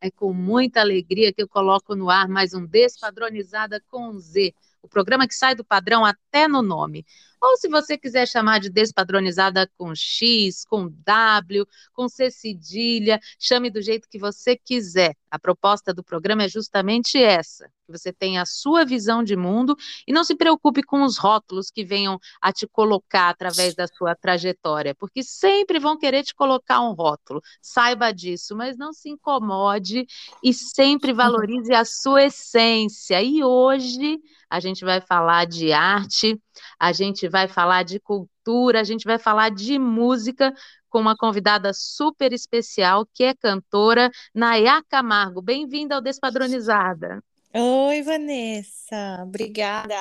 É 0.00 0.10
com 0.10 0.32
muita 0.32 0.80
alegria 0.80 1.32
que 1.32 1.42
eu 1.42 1.48
coloco 1.48 1.94
no 1.94 2.08
ar 2.08 2.26
mais 2.26 2.54
um 2.54 2.64
Despadronizada 2.64 3.82
com 3.88 4.18
Z, 4.18 4.54
o 4.82 4.88
programa 4.88 5.28
que 5.28 5.34
sai 5.34 5.54
do 5.54 5.64
padrão 5.64 6.04
até 6.06 6.48
no 6.48 6.62
nome. 6.62 7.04
Ou 7.40 7.56
se 7.56 7.68
você 7.68 7.96
quiser 7.96 8.26
chamar 8.26 8.60
de 8.60 8.68
despadronizada 8.68 9.70
com 9.78 9.94
X, 9.94 10.64
com 10.64 10.88
W, 10.88 11.66
com 11.92 12.08
C 12.08 12.30
cedilha, 12.30 13.18
chame 13.38 13.70
do 13.70 13.80
jeito 13.80 14.08
que 14.08 14.18
você 14.18 14.56
quiser. 14.56 15.16
A 15.30 15.38
proposta 15.38 15.94
do 15.94 16.02
programa 16.04 16.44
é 16.44 16.48
justamente 16.48 17.16
essa: 17.16 17.70
que 17.86 17.98
você 17.98 18.12
tenha 18.12 18.42
a 18.42 18.46
sua 18.46 18.84
visão 18.84 19.22
de 19.22 19.36
mundo 19.36 19.76
e 20.06 20.12
não 20.12 20.24
se 20.24 20.34
preocupe 20.34 20.82
com 20.82 21.02
os 21.02 21.16
rótulos 21.18 21.70
que 21.70 21.84
venham 21.84 22.18
a 22.40 22.52
te 22.52 22.66
colocar 22.66 23.28
através 23.28 23.74
da 23.74 23.86
sua 23.86 24.14
trajetória, 24.14 24.94
porque 24.94 25.22
sempre 25.22 25.78
vão 25.78 25.98
querer 25.98 26.22
te 26.22 26.34
colocar 26.34 26.80
um 26.80 26.92
rótulo. 26.92 27.42
Saiba 27.60 28.12
disso, 28.12 28.56
mas 28.56 28.76
não 28.76 28.92
se 28.92 29.08
incomode 29.08 30.06
e 30.42 30.54
sempre 30.54 31.12
valorize 31.12 31.72
a 31.72 31.84
sua 31.84 32.24
essência. 32.24 33.22
E 33.22 33.42
hoje 33.42 34.18
a 34.48 34.60
gente 34.60 34.84
vai 34.84 35.00
falar 35.00 35.46
de 35.46 35.72
arte, 35.72 36.40
a 36.78 36.92
gente 36.92 37.28
vai 37.28 37.48
falar 37.48 37.82
de 37.82 38.00
cultura, 38.00 38.80
a 38.80 38.84
gente 38.84 39.04
vai 39.04 39.18
falar 39.18 39.50
de 39.50 39.78
música 39.78 40.52
com 40.88 41.00
uma 41.00 41.16
convidada 41.16 41.72
super 41.72 42.32
especial, 42.32 43.06
que 43.14 43.24
é 43.24 43.34
cantora 43.34 44.10
Nayá 44.34 44.82
Camargo. 44.88 45.40
Bem-vinda 45.40 45.94
ao 45.94 46.00
Despadronizada. 46.00 47.22
Oi, 47.54 48.02
Vanessa. 48.02 49.20
Obrigada. 49.22 49.94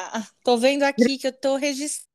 Tô 0.43 0.57
vendo 0.57 0.83
aqui 0.83 1.17
que 1.17 1.27
eu 1.27 1.33
tô 1.33 1.55
registrando 1.55 2.09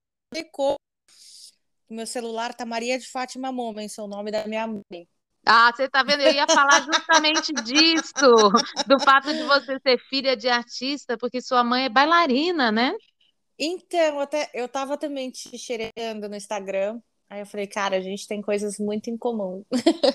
meu 1.88 2.06
celular 2.06 2.52
tá 2.54 2.66
Maria 2.66 2.98
de 2.98 3.08
Fátima 3.08 3.52
Moments, 3.52 3.96
é 3.98 4.02
o 4.02 4.08
nome 4.08 4.30
da 4.30 4.46
minha 4.46 4.66
mãe. 4.66 5.08
Ah, 5.46 5.70
você 5.74 5.88
tá 5.88 6.02
vendo? 6.02 6.22
Eu 6.22 6.32
ia 6.32 6.46
falar 6.48 6.80
justamente 6.80 7.52
disso, 7.62 8.50
do 8.86 8.98
fato 8.98 9.32
de 9.32 9.42
você 9.42 9.78
ser 9.78 9.98
filha 10.08 10.36
de 10.36 10.48
artista, 10.48 11.18
porque 11.18 11.40
sua 11.40 11.62
mãe 11.62 11.84
é 11.84 11.88
bailarina, 11.88 12.72
né? 12.72 12.92
Então, 13.58 14.20
até 14.20 14.50
eu 14.54 14.68
tava 14.68 14.96
também 14.96 15.30
te 15.30 15.56
xereando 15.56 16.28
no 16.28 16.36
Instagram. 16.36 17.00
Aí 17.28 17.40
eu 17.40 17.46
falei, 17.46 17.66
cara, 17.66 17.96
a 17.96 18.00
gente 18.00 18.26
tem 18.26 18.42
coisas 18.42 18.78
muito 18.78 19.08
em 19.08 19.16
comum. 19.16 19.64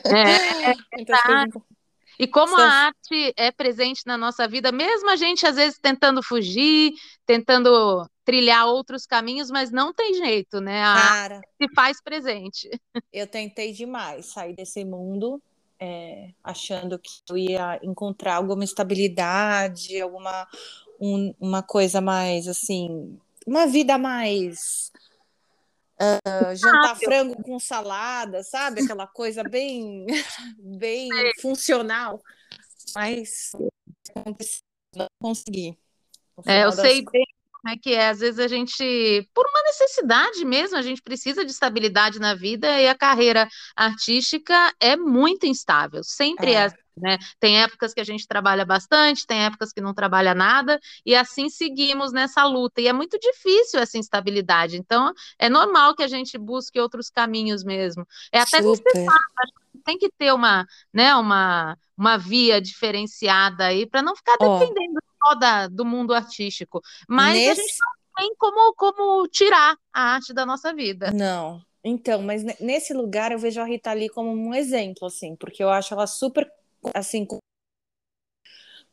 É, 0.06 0.72
é 0.72 0.76
E 2.20 2.28
como 2.28 2.58
a 2.58 2.66
arte 2.66 3.34
é 3.38 3.50
presente 3.50 4.02
na 4.06 4.18
nossa 4.18 4.46
vida, 4.46 4.74
mesmo 4.74 5.10
a 5.10 5.16
gente 5.16 5.48
às 5.48 5.56
vezes 5.56 5.80
tentando 5.80 6.22
fugir, 6.22 6.92
tentando 7.26 8.06
trilhar 8.26 8.68
outros 8.68 9.06
caminhos, 9.06 9.50
mas 9.50 9.72
não 9.72 9.94
tem 9.94 10.14
jeito, 10.16 10.60
né? 10.60 10.84
A 10.84 10.94
Cara, 10.94 11.36
arte 11.36 11.48
se 11.62 11.74
faz 11.74 12.04
presente. 12.04 12.70
Eu 13.14 13.26
tentei 13.26 13.72
demais 13.72 14.26
sair 14.26 14.54
desse 14.54 14.84
mundo, 14.84 15.42
é, 15.80 16.32
achando 16.44 17.00
que 17.00 17.10
eu 17.30 17.38
ia 17.38 17.80
encontrar 17.82 18.36
alguma 18.36 18.66
estabilidade, 18.66 20.00
alguma 20.02 20.46
um, 21.00 21.34
uma 21.40 21.64
coisa 21.64 22.02
mais 22.02 22.48
assim, 22.50 23.18
uma 23.46 23.66
vida 23.68 23.98
mais 23.98 24.92
uh, 26.02 26.56
jantar 26.56 26.96
frango 26.96 27.42
com 27.44 27.60
salada, 27.60 28.44
sabe? 28.44 28.82
Aquela 28.82 29.08
coisa 29.08 29.44
bem, 29.44 30.06
bem 30.58 31.10
funcional. 31.42 32.22
Mas 32.96 33.52
não 34.96 35.08
consegui. 35.22 35.78
É, 36.46 36.64
eu 36.64 36.72
sei 36.72 37.04
bem 37.04 37.26
como 37.52 37.74
é 37.74 37.78
que 37.78 37.94
é. 37.94 38.10
Às 38.10 38.20
vezes 38.20 38.40
a 38.40 38.48
gente, 38.48 39.30
por 39.34 39.46
uma 39.46 39.64
necessidade 39.64 40.46
mesmo, 40.46 40.78
a 40.78 40.82
gente 40.82 41.02
precisa 41.02 41.44
de 41.44 41.52
estabilidade 41.52 42.20
na 42.20 42.34
vida 42.34 42.68
e 42.80 42.88
a 42.88 42.96
carreira 42.96 43.48
artística 43.76 44.74
é 44.80 44.96
muito 44.96 45.46
instável. 45.46 46.04
Sempre 46.04 46.54
é, 46.54 46.66
é 46.66 46.74
né? 47.02 47.18
Tem 47.40 47.62
épocas 47.62 47.94
que 47.94 48.00
a 48.00 48.04
gente 48.04 48.28
trabalha 48.28 48.66
bastante, 48.66 49.26
tem 49.26 49.46
épocas 49.46 49.72
que 49.72 49.82
não 49.82 49.94
trabalha 49.94 50.34
nada, 50.34 50.80
e 51.06 51.16
assim 51.16 51.50
seguimos 51.50 52.12
nessa 52.12 52.46
luta. 52.46 52.82
E 52.82 52.88
é 52.88 52.94
muito 52.94 53.18
difícil 53.20 53.80
essa 53.80 53.98
instabilidade. 53.98 54.78
Então, 54.78 55.14
é 55.38 55.50
normal 55.50 55.96
que 55.96 56.04
a 56.04 56.08
gente 56.08 56.38
busque 56.38 56.80
outros 56.80 57.10
caminhos 57.10 57.64
mesmo. 57.64 58.06
É 58.32 58.40
até 58.40 58.62
necessário, 58.62 59.54
tem 59.84 59.98
que 59.98 60.10
ter 60.18 60.34
uma, 60.34 60.68
né, 60.94 61.16
uma, 61.16 61.78
uma 61.98 62.18
via 62.18 62.62
diferenciada 62.62 63.66
aí 63.66 63.86
para 63.86 64.02
não 64.02 64.16
ficar 64.16 64.38
dependendo 64.38 65.00
só 65.24 65.36
da, 65.36 65.68
do 65.68 65.84
mundo 65.84 66.14
artístico, 66.14 66.82
mas 67.08 67.34
Nesse... 67.34 67.52
a 67.52 67.64
gente 67.64 67.78
não 67.80 67.94
tem 68.18 68.36
como, 68.38 68.74
como 68.76 69.28
tirar 69.28 69.76
a 69.94 70.02
arte 70.14 70.34
da 70.34 70.46
nossa 70.46 70.74
vida. 70.74 71.12
Não. 71.12 71.62
Então, 71.84 72.22
mas 72.22 72.44
nesse 72.60 72.94
lugar 72.94 73.32
eu 73.32 73.40
vejo 73.40 73.62
a 73.62 73.66
Rita 73.66 73.94
Lee 73.94 74.10
como 74.10 74.32
um 74.32 74.54
exemplo, 74.54 75.08
assim, 75.08 75.36
porque 75.36 75.64
eu 75.64 75.70
acho 75.70 75.94
ela 75.94 76.06
super, 76.08 76.50
assim, 76.94 77.26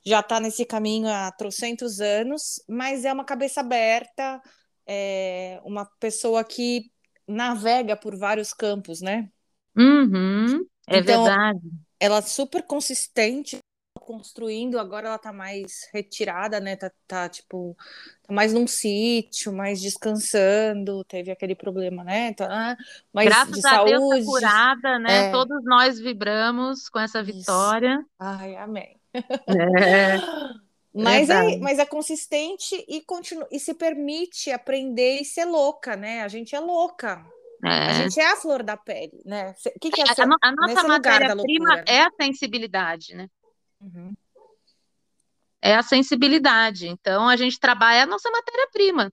já 0.04 0.20
está 0.20 0.38
nesse 0.38 0.64
caminho 0.64 1.08
há 1.08 1.32
trocentos 1.32 2.00
anos, 2.00 2.62
mas 2.68 3.04
é 3.04 3.12
uma 3.12 3.24
cabeça 3.24 3.60
aberta, 3.60 4.40
é 4.86 5.60
uma 5.64 5.84
pessoa 5.98 6.44
que 6.44 6.90
navega 7.26 7.96
por 7.96 8.16
vários 8.16 8.52
campos, 8.52 9.00
né? 9.00 9.28
Uhum, 9.76 10.64
é 10.86 10.98
então, 10.98 11.24
verdade. 11.24 11.60
Ela 11.98 12.18
é 12.18 12.22
super 12.22 12.62
consistente 12.62 13.58
construindo, 14.06 14.78
agora 14.78 15.08
ela 15.08 15.18
tá 15.18 15.32
mais 15.32 15.88
retirada, 15.92 16.60
né? 16.60 16.76
Tá, 16.76 16.90
tá 17.08 17.28
tipo, 17.28 17.76
tá 18.22 18.32
mais 18.32 18.52
num 18.52 18.66
sítio, 18.66 19.52
mais 19.52 19.82
descansando, 19.82 21.04
teve 21.04 21.32
aquele 21.32 21.56
problema, 21.56 22.04
né? 22.04 22.32
Tá, 22.32 22.76
mais 23.12 23.28
Graças 23.28 23.60
de 23.60 23.66
a 23.66 23.70
saúde. 23.70 23.90
Deus 23.90 24.24
tá 24.24 24.24
curada, 24.24 24.98
né? 25.00 25.28
É. 25.28 25.32
Todos 25.32 25.64
nós 25.64 25.98
vibramos 25.98 26.88
com 26.88 27.00
essa 27.00 27.22
vitória. 27.22 27.98
Isso. 27.98 28.08
Ai, 28.18 28.56
amém. 28.56 28.96
É. 29.12 29.22
Mas 30.98 31.28
é, 31.28 31.58
mas 31.58 31.78
é 31.78 31.84
consistente 31.84 32.82
e 32.88 33.02
continua 33.02 33.46
e 33.52 33.60
se 33.60 33.74
permite 33.74 34.50
aprender 34.50 35.20
e 35.20 35.26
ser 35.26 35.44
louca, 35.44 35.94
né? 35.94 36.22
A 36.22 36.28
gente 36.28 36.56
é 36.56 36.58
louca. 36.58 37.22
É. 37.62 37.68
A 37.68 37.92
gente 37.92 38.18
é 38.18 38.32
a 38.32 38.36
flor 38.36 38.62
da 38.62 38.78
pele, 38.78 39.20
né? 39.22 39.54
O 39.76 39.78
que, 39.78 39.90
que 39.90 40.00
é 40.00 40.04
a, 40.04 40.08
a, 40.08 40.48
a 40.48 40.52
nossa 40.52 40.88
matéria-prima 40.88 41.84
é 41.86 42.00
a 42.00 42.10
sensibilidade, 42.18 43.14
né? 43.14 43.28
Uhum. 43.80 44.14
É 45.60 45.74
a 45.74 45.82
sensibilidade. 45.82 46.86
Então, 46.86 47.28
a 47.28 47.36
gente 47.36 47.58
trabalha 47.58 48.04
a 48.04 48.06
nossa 48.06 48.30
matéria-prima, 48.30 49.12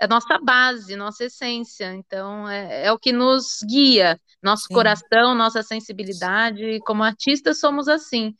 é 0.00 0.04
a 0.04 0.08
nossa 0.08 0.38
base, 0.38 0.96
nossa 0.96 1.24
essência. 1.24 1.92
Então, 1.94 2.48
é, 2.48 2.86
é 2.86 2.92
o 2.92 2.98
que 2.98 3.12
nos 3.12 3.58
guia, 3.68 4.18
nosso 4.42 4.66
Sim. 4.66 4.74
coração, 4.74 5.34
nossa 5.34 5.62
sensibilidade. 5.62 6.80
Como 6.80 7.02
artistas, 7.02 7.60
somos 7.60 7.86
assim. 7.88 8.34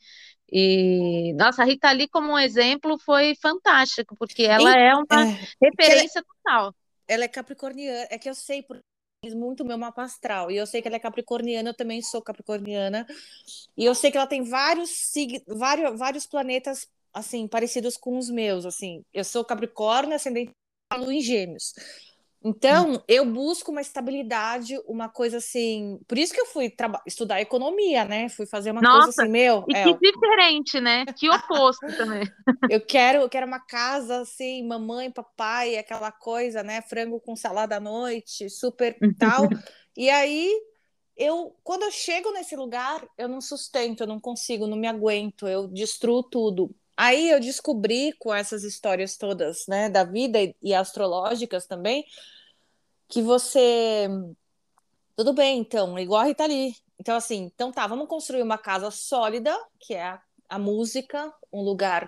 E, 0.51 1.33
nossa, 1.35 1.61
a 1.61 1.65
Rita 1.65 1.91
Lee, 1.91 2.09
como 2.09 2.33
um 2.33 2.39
exemplo, 2.39 2.99
foi 2.99 3.35
fantástico, 3.41 4.17
porque 4.17 4.43
ela 4.43 4.71
e, 4.71 4.89
é 4.89 4.95
uma 4.95 5.23
é, 5.23 5.47
referência 5.61 6.19
ela, 6.19 6.25
total. 6.25 6.75
Ela 7.07 7.23
é 7.23 7.27
capricorniana, 7.27 8.07
é 8.09 8.17
que 8.17 8.29
eu 8.29 8.35
sei, 8.35 8.61
por, 8.61 8.81
muito 9.29 9.63
meu 9.63 9.77
mapa 9.77 10.01
astral. 10.01 10.49
E 10.49 10.57
eu 10.57 10.65
sei 10.65 10.81
que 10.81 10.87
ela 10.87 10.97
é 10.97 10.99
capricorniana, 10.99 11.69
eu 11.69 11.73
também 11.75 12.01
sou 12.01 12.21
capricorniana. 12.21 13.05
E 13.77 13.85
eu 13.85 13.93
sei 13.93 14.09
que 14.11 14.17
ela 14.17 14.25
tem 14.25 14.43
vários, 14.43 15.11
vários, 15.47 15.99
vários 15.99 16.25
planetas 16.25 16.89
assim 17.13 17.47
parecidos 17.47 17.97
com 17.97 18.17
os 18.17 18.29
meus, 18.29 18.65
assim. 18.65 19.05
Eu 19.13 19.23
sou 19.23 19.45
capricórnio, 19.45 20.15
ascendente 20.15 20.51
em 21.07 21.21
gêmeos. 21.21 21.73
Então, 22.43 23.03
eu 23.07 23.23
busco 23.23 23.71
uma 23.71 23.81
estabilidade, 23.81 24.75
uma 24.87 25.07
coisa 25.07 25.37
assim. 25.37 25.99
Por 26.07 26.17
isso 26.17 26.33
que 26.33 26.41
eu 26.41 26.47
fui 26.47 26.73
estudar 27.05 27.39
economia, 27.39 28.03
né? 28.03 28.29
Fui 28.29 28.47
fazer 28.47 28.71
uma 28.71 28.81
Nossa, 28.81 29.05
coisa 29.05 29.21
assim, 29.21 29.31
meu. 29.31 29.63
E 29.69 29.75
é, 29.75 29.83
que 29.83 29.93
diferente, 29.99 30.81
né? 30.81 31.05
Que 31.05 31.29
oposto 31.29 31.85
também. 31.95 32.23
Eu 32.71 32.79
quero, 32.79 33.19
eu 33.19 33.29
quero 33.29 33.45
uma 33.45 33.59
casa 33.59 34.21
assim, 34.21 34.65
mamãe, 34.65 35.11
papai, 35.11 35.77
aquela 35.77 36.11
coisa, 36.11 36.63
né? 36.63 36.81
Frango 36.81 37.19
com 37.19 37.35
salada 37.35 37.75
à 37.75 37.79
noite, 37.79 38.49
super 38.49 38.97
tal. 39.17 39.47
e 39.97 40.09
aí, 40.09 40.49
eu, 41.17 41.55
quando 41.63 41.83
eu 41.83 41.91
chego 41.91 42.31
nesse 42.31 42.55
lugar, 42.55 43.05
eu 43.17 43.27
não 43.27 43.41
sustento, 43.41 44.01
eu 44.01 44.07
não 44.07 44.19
consigo, 44.19 44.67
não 44.67 44.77
me 44.77 44.87
aguento, 44.87 45.47
eu 45.47 45.67
destruo 45.67 46.23
tudo. 46.23 46.73
Aí 47.03 47.31
eu 47.31 47.39
descobri 47.39 48.13
com 48.19 48.31
essas 48.31 48.63
histórias 48.63 49.17
todas, 49.17 49.65
né, 49.67 49.89
da 49.89 50.03
vida 50.03 50.39
e, 50.39 50.55
e 50.61 50.71
astrológicas 50.71 51.65
também, 51.65 52.05
que 53.07 53.23
você 53.23 54.07
tudo 55.15 55.33
bem, 55.33 55.57
então, 55.57 55.97
igual 55.97 56.21
a 56.21 56.25
Rita 56.25 56.45
Lee. 56.45 56.75
Então, 56.99 57.15
assim, 57.15 57.49
então 57.51 57.71
tá, 57.71 57.87
vamos 57.87 58.07
construir 58.07 58.43
uma 58.43 58.57
casa 58.59 58.91
sólida, 58.91 59.51
que 59.79 59.95
é 59.95 60.03
a, 60.03 60.21
a 60.47 60.59
música 60.59 61.33
um 61.51 61.63
lugar 61.63 62.07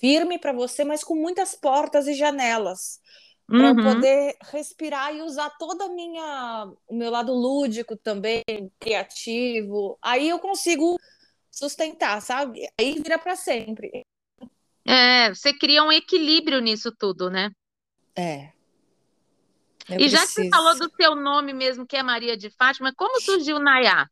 firme 0.00 0.36
para 0.36 0.52
você, 0.52 0.82
mas 0.82 1.04
com 1.04 1.14
muitas 1.14 1.54
portas 1.54 2.08
e 2.08 2.14
janelas 2.14 3.00
para 3.46 3.70
uhum. 3.70 3.84
poder 3.84 4.36
respirar 4.50 5.14
e 5.14 5.22
usar 5.22 5.48
toda 5.50 5.84
a 5.84 5.88
minha 5.88 6.72
o 6.88 6.94
meu 6.96 7.08
lado 7.08 7.32
lúdico 7.32 7.96
também, 7.96 8.42
criativo. 8.80 9.96
Aí 10.02 10.28
eu 10.28 10.40
consigo 10.40 10.98
sustentar, 11.52 12.20
sabe? 12.22 12.66
Aí 12.80 12.94
vira 12.94 13.18
para 13.18 13.36
sempre. 13.36 14.02
É, 14.84 15.28
você 15.28 15.52
cria 15.52 15.84
um 15.84 15.92
equilíbrio 15.92 16.60
nisso 16.60 16.90
tudo, 16.90 17.30
né? 17.30 17.50
É. 18.16 18.50
Eu 19.88 19.96
e 19.96 20.08
preciso. 20.08 20.16
já 20.16 20.22
que 20.22 20.32
você 20.32 20.48
falou 20.48 20.78
do 20.78 20.90
seu 20.96 21.14
nome 21.14 21.52
mesmo, 21.52 21.86
que 21.86 21.96
é 21.96 22.02
Maria 22.02 22.36
de 22.36 22.50
Fátima, 22.50 22.92
como 22.96 23.20
surgiu 23.20 23.58
Nayá? 23.58 24.08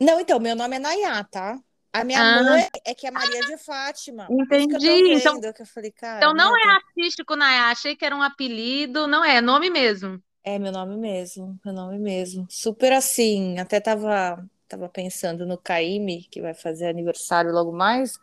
Não, 0.00 0.18
então, 0.20 0.40
meu 0.40 0.56
nome 0.56 0.76
é 0.76 0.78
Nayá, 0.78 1.24
tá? 1.24 1.58
A 1.92 2.04
minha 2.04 2.20
ah. 2.20 2.42
mãe 2.42 2.68
é 2.84 2.94
que 2.94 3.06
é 3.06 3.10
Maria 3.10 3.40
de 3.42 3.58
Fátima. 3.58 4.26
Entendi. 4.30 5.12
então, 5.12 5.38
falei, 5.66 5.92
cara, 5.92 6.16
então 6.16 6.34
não 6.34 6.56
é 6.56 6.70
artístico, 6.70 7.36
Nayá. 7.36 7.70
Achei 7.70 7.94
que 7.94 8.04
era 8.04 8.16
um 8.16 8.22
apelido. 8.22 9.06
Não 9.06 9.24
é, 9.24 9.36
é 9.36 9.40
nome 9.40 9.70
mesmo. 9.70 10.20
É 10.42 10.58
meu 10.58 10.72
nome 10.72 10.96
mesmo, 10.96 11.58
meu 11.64 11.72
nome 11.72 11.98
mesmo. 11.98 12.46
Super 12.50 12.92
assim, 12.94 13.58
até 13.58 13.78
tava, 13.78 14.44
tava 14.72 14.88
pensando 14.88 15.46
no 15.46 15.58
Caíme, 15.58 16.26
que 16.30 16.40
vai 16.40 16.54
fazer 16.54 16.86
aniversário 16.86 17.52
logo 17.52 17.72
mais. 17.72 18.18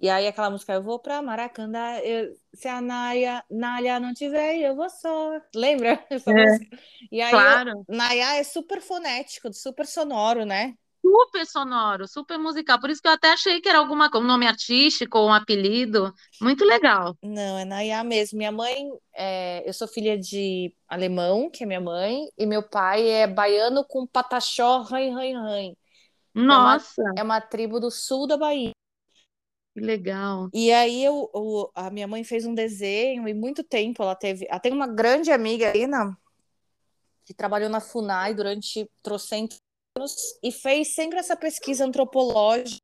E 0.00 0.10
aí 0.10 0.26
aquela 0.26 0.50
música, 0.50 0.74
eu 0.74 0.82
vou 0.82 0.98
pra 0.98 1.22
Maracanã, 1.22 1.98
eu, 2.00 2.36
se 2.52 2.68
a 2.68 2.82
Naya, 2.82 3.42
Naya 3.50 3.98
não 3.98 4.12
tiver, 4.12 4.58
eu 4.58 4.76
vou 4.76 4.90
só. 4.90 5.40
Lembra 5.54 6.04
essa 6.10 6.30
é, 6.30 6.34
música? 6.34 6.78
E 7.10 7.20
aí, 7.20 7.30
claro. 7.30 7.70
eu, 7.70 7.84
Naya 7.96 8.36
é 8.36 8.44
super 8.44 8.82
fonético, 8.82 9.52
super 9.54 9.86
sonoro, 9.86 10.44
né? 10.44 10.74
Super 11.00 11.46
sonoro, 11.46 12.08
super 12.08 12.36
musical. 12.36 12.80
Por 12.80 12.90
isso 12.90 13.00
que 13.00 13.08
eu 13.08 13.12
até 13.12 13.32
achei 13.32 13.60
que 13.60 13.68
era 13.68 13.78
alguma 13.78 14.10
um 14.16 14.22
nome 14.22 14.46
artístico 14.46 15.18
ou 15.18 15.28
um 15.28 15.32
apelido. 15.32 16.12
Muito 16.42 16.64
legal. 16.64 17.16
Não, 17.22 17.58
é 17.58 17.64
Naya 17.64 18.04
mesmo. 18.04 18.36
Minha 18.36 18.52
mãe, 18.52 18.88
é, 19.14 19.66
eu 19.66 19.72
sou 19.72 19.88
filha 19.88 20.18
de 20.18 20.74
alemão, 20.88 21.48
que 21.48 21.62
é 21.62 21.66
minha 21.66 21.80
mãe, 21.80 22.28
e 22.36 22.44
meu 22.44 22.62
pai 22.62 23.08
é 23.08 23.26
baiano 23.26 23.84
com 23.84 24.06
pataxó, 24.06 24.82
ran, 24.82 25.14
ran, 25.14 25.42
ran. 25.42 25.72
Nossa! 26.36 27.00
É 27.00 27.04
uma, 27.04 27.20
é 27.20 27.22
uma 27.22 27.40
tribo 27.40 27.80
do 27.80 27.90
sul 27.90 28.26
da 28.26 28.36
Bahia. 28.36 28.72
Que 29.74 29.80
legal. 29.80 30.48
E 30.54 30.72
aí 30.72 31.04
eu, 31.04 31.30
eu, 31.34 31.70
a 31.74 31.90
minha 31.90 32.06
mãe 32.06 32.24
fez 32.24 32.46
um 32.46 32.54
desenho 32.54 33.28
e 33.28 33.34
muito 33.34 33.62
tempo 33.62 34.02
ela 34.02 34.14
teve. 34.14 34.46
Ela 34.48 34.60
tem 34.60 34.72
uma 34.72 34.86
grande 34.86 35.30
amiga 35.30 35.70
aí 35.70 35.86
na, 35.86 36.16
que 37.24 37.34
trabalhou 37.34 37.68
na 37.68 37.80
FUNAI 37.80 38.34
durante 38.34 38.88
trocentos 39.02 39.58
anos 39.96 40.38
e 40.42 40.52
fez 40.52 40.94
sempre 40.94 41.18
essa 41.18 41.36
pesquisa 41.36 41.84
antropológica 41.84 42.80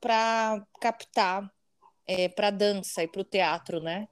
para 0.00 0.64
captar 0.80 1.52
é, 2.06 2.28
para 2.28 2.50
dança 2.50 3.02
e 3.02 3.08
para 3.08 3.22
o 3.22 3.24
teatro, 3.24 3.80
né? 3.80 4.08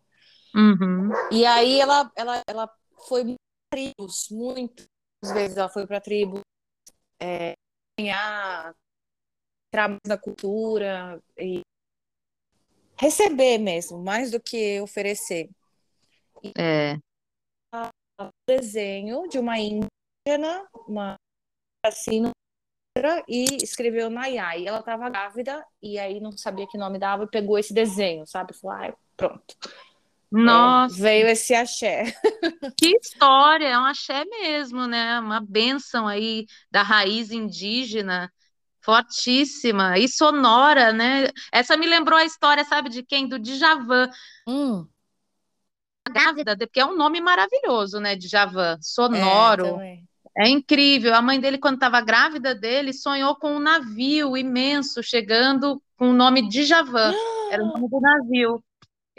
Uhum. 0.55 1.11
E 1.31 1.47
aí 1.47 1.81
ela, 1.81 2.11
ela, 2.17 2.43
ela 2.47 2.71
foi 3.09 3.35
tribos, 3.71 4.29
muitas 4.31 4.87
vezes 5.33 5.57
ela 5.57 5.69
foi 5.69 5.87
para 5.87 6.01
tribos 6.01 6.41
é, 7.21 7.55
entrar 7.99 9.89
mais 9.89 10.01
na 10.07 10.19
cultura 10.19 11.23
e 11.39 11.61
receber 12.99 13.59
mesmo, 13.59 13.99
mais 13.99 14.31
do 14.31 14.41
que 14.41 14.81
oferecer. 14.81 15.49
É. 16.59 16.97
Um 18.21 18.29
desenho 18.47 19.29
de 19.29 19.39
uma 19.39 19.59
indígena, 19.59 20.69
uma 20.87 21.17
assim, 21.85 22.31
e 23.29 23.45
escreveu 23.63 24.11
Nayai. 24.11 24.67
Ela 24.67 24.81
estava 24.81 25.09
grávida 25.09 25.65
e 25.83 25.99
aí 25.99 26.21
não 26.21 26.33
sabia 26.33 26.67
que 26.67 26.77
nome 26.77 26.99
dava 26.99 27.25
e 27.25 27.31
pegou 27.31 27.59
esse 27.59 27.73
desenho, 27.73 28.27
sabe? 28.27 28.53
Falou, 28.55 28.77
ah, 28.77 28.95
pronto. 29.17 29.57
Nossa. 30.31 30.97
É, 30.97 31.01
veio 31.01 31.29
esse 31.29 31.55
axé. 31.55 32.15
Que 32.79 32.97
história, 32.97 33.67
é 33.67 33.79
um 33.79 33.85
axé 33.85 34.25
mesmo, 34.25 34.87
né? 34.87 35.19
Uma 35.19 35.41
bênção 35.41 36.07
aí 36.07 36.47
da 36.71 36.83
raiz 36.83 37.31
indígena 37.31 38.31
Fortíssima 38.83 39.99
e 39.99 40.09
sonora, 40.09 40.93
né? 40.93 41.29
Essa 41.53 41.77
me 41.77 41.87
lembrou 41.87 42.19
a 42.19 42.25
história, 42.25 42.65
sabe 42.65 42.89
de 42.89 43.03
quem? 43.03 43.29
Do 43.29 43.39
Djavan. 43.39 44.09
Hum. 44.47 44.87
Grávida, 46.11 46.57
porque 46.57 46.81
é 46.81 46.87
um 46.87 46.97
nome 46.97 47.21
maravilhoso, 47.21 48.01
né? 48.01 48.17
Djavan, 48.17 48.79
sonoro. 48.81 49.81
É, 49.81 50.01
é 50.39 50.49
incrível. 50.49 51.15
A 51.15 51.21
mãe 51.21 51.39
dele, 51.39 51.59
quando 51.59 51.75
estava 51.75 52.01
grávida 52.01 52.55
dele, 52.55 52.95
sonhou 52.95 53.37
com 53.37 53.55
um 53.55 53.61
navio 53.61 54.37
imenso 54.37 55.03
chegando 55.03 55.81
com 55.97 56.11
o 56.11 56.15
nome 56.15 56.49
Djavan. 56.49 57.13
Era 57.51 57.63
o 57.63 57.67
nome 57.67 57.89
do 57.89 58.01
navio. 58.01 58.65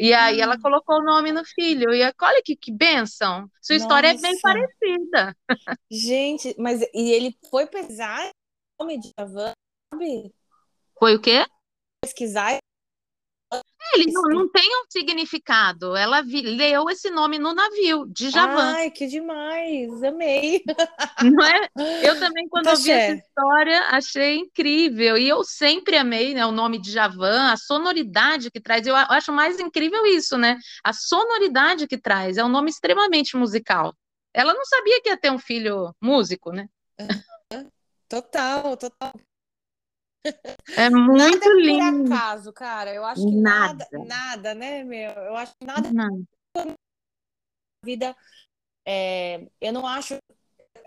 E 0.02 0.16
aí 0.16 0.42
ela 0.42 0.56
hum. 0.56 0.62
colocou 0.62 0.98
o 0.98 1.04
nome 1.04 1.32
no 1.32 1.46
filho. 1.46 1.94
E 1.94 2.02
olha 2.02 2.42
que, 2.44 2.56
que 2.56 2.72
benção. 2.72 3.48
Sua 3.62 3.76
história 3.76 4.08
é 4.08 4.18
bem 4.18 4.40
parecida. 4.42 5.38
Gente, 5.92 6.56
mas 6.58 6.82
e 6.92 7.12
ele 7.12 7.38
foi 7.52 7.68
pesar 7.68 8.32
nome 8.80 9.00
de 9.00 9.12
Javan, 9.18 9.54
sabe? 9.94 10.34
Foi 10.98 11.16
o 11.16 11.22
quê? 11.22 11.46
Pesquisar. 12.04 12.58
Ele 13.94 14.12
não, 14.12 14.22
não 14.24 14.50
tem 14.50 14.66
um 14.82 14.86
significado. 14.90 15.96
Ela 15.96 16.22
vi, 16.22 16.42
leu 16.42 16.90
esse 16.90 17.10
nome 17.10 17.38
no 17.38 17.54
navio, 17.54 18.06
de 18.08 18.30
Javan. 18.30 18.74
Ai, 18.74 18.90
que 18.90 19.06
demais! 19.06 20.02
Amei! 20.02 20.64
Não 21.22 21.44
é? 21.44 21.70
Eu 22.02 22.18
também, 22.18 22.48
quando 22.48 22.66
tá 22.66 22.72
ouvi 22.72 22.90
essa 22.90 23.16
história, 23.16 23.82
achei 23.90 24.38
incrível. 24.38 25.18
E 25.18 25.28
eu 25.28 25.44
sempre 25.44 25.98
amei 25.98 26.34
né, 26.34 26.46
o 26.46 26.52
nome 26.52 26.80
de 26.80 26.92
Javan, 26.92 27.52
a 27.52 27.58
sonoridade 27.58 28.50
que 28.50 28.62
traz. 28.62 28.88
Eu 28.88 28.96
acho 28.96 29.32
mais 29.34 29.60
incrível 29.60 30.06
isso, 30.06 30.38
né? 30.38 30.58
A 30.84 30.94
sonoridade 30.94 31.86
que 31.86 31.98
traz. 31.98 32.38
É 32.38 32.46
um 32.46 32.50
nome 32.50 32.70
extremamente 32.70 33.36
musical. 33.36 33.94
Ela 34.34 34.54
não 34.54 34.66
sabia 34.66 35.02
que 35.02 35.10
ia 35.10 35.18
ter 35.18 35.32
um 35.32 35.40
filho 35.40 35.94
músico, 36.02 36.52
né? 36.52 36.68
Total, 38.08 38.78
total. 38.78 39.14
É 40.76 40.90
muito 40.90 41.18
nada 41.18 41.54
lindo. 41.56 42.10
por 42.10 42.14
acaso, 42.14 42.54
cara. 42.54 42.94
Eu 42.94 43.06
acho 43.06 43.24
que 43.24 43.36
nada, 43.36 43.88
nada, 43.92 44.06
nada 44.06 44.56
né, 44.56 44.84
meu? 44.84 45.12
Eu 45.12 45.36
acho 45.36 45.54
que 45.58 45.66
nada. 45.66 45.92
nada. 45.92 46.24
Vida, 47.84 48.16
é, 48.86 49.48
eu 49.60 49.74
não 49.74 49.86
acho. 49.88 50.18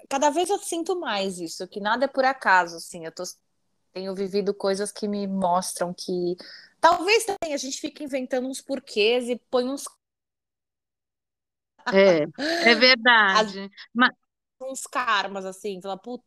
Cada 0.09 0.31
vez 0.31 0.49
eu 0.49 0.59
sinto 0.59 0.99
mais 0.99 1.39
isso, 1.39 1.67
que 1.67 1.81
nada 1.81 2.05
é 2.05 2.09
por 2.09 2.25
acaso, 2.25 2.77
assim. 2.77 3.05
Eu 3.05 3.13
tô, 3.13 3.25
tenho 3.93 4.15
vivido 4.15 4.55
coisas 4.55 4.93
que 4.93 5.09
me 5.09 5.27
mostram 5.27 5.93
que 5.93 6.37
talvez 6.81 7.25
também 7.25 7.55
a 7.55 7.57
gente 7.57 7.81
fique 7.81 8.05
inventando 8.05 8.47
uns 8.47 8.61
porquês 8.61 9.29
e 9.29 9.37
põe 9.51 9.65
uns. 9.65 9.85
É, 11.93 12.23
é 12.71 12.75
verdade. 12.75 13.61
As, 13.61 13.71
Mas... 13.93 14.11
Uns 14.61 14.87
karmas, 14.87 15.45
assim, 15.45 15.81
fala, 15.83 15.99
puta 15.99 16.25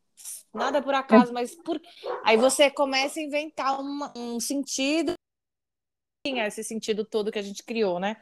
nada 0.53 0.81
por 0.81 0.93
acaso, 0.93 1.33
mas 1.33 1.55
por... 1.55 1.81
aí 2.23 2.37
você 2.37 2.69
começa 2.69 3.19
a 3.19 3.23
inventar 3.23 3.79
uma, 3.79 4.11
um 4.15 4.39
sentido, 4.39 5.13
esse 6.25 6.63
sentido 6.63 7.05
todo 7.05 7.31
que 7.31 7.39
a 7.39 7.43
gente 7.43 7.63
criou, 7.63 7.99
né? 7.99 8.17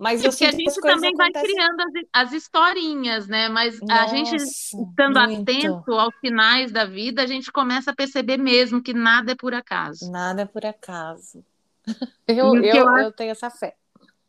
Mas 0.00 0.24
eu 0.24 0.30
Porque 0.30 0.46
a 0.46 0.50
gente 0.50 0.80
também 0.80 1.14
vai 1.14 1.30
criando 1.30 1.80
as, 1.82 2.28
as, 2.28 2.32
historinhas, 2.32 3.28
né? 3.28 3.50
Mas 3.50 3.78
Nossa, 3.80 4.02
a 4.02 4.06
gente, 4.06 4.34
estando 4.34 5.20
muito. 5.20 5.42
atento 5.42 5.92
aos 5.92 6.14
finais 6.20 6.72
da 6.72 6.86
vida, 6.86 7.22
a 7.22 7.26
gente 7.26 7.52
começa 7.52 7.90
a 7.90 7.94
perceber 7.94 8.38
mesmo 8.38 8.82
que 8.82 8.94
nada 8.94 9.32
é 9.32 9.34
por 9.34 9.52
acaso. 9.52 10.10
Nada 10.10 10.40
é 10.42 10.46
por 10.46 10.64
acaso. 10.64 11.44
Eu, 12.26 12.54
eu, 12.54 12.62
eu, 12.62 12.98
eu 12.98 13.12
tenho 13.12 13.32
essa 13.32 13.50
fé. 13.50 13.74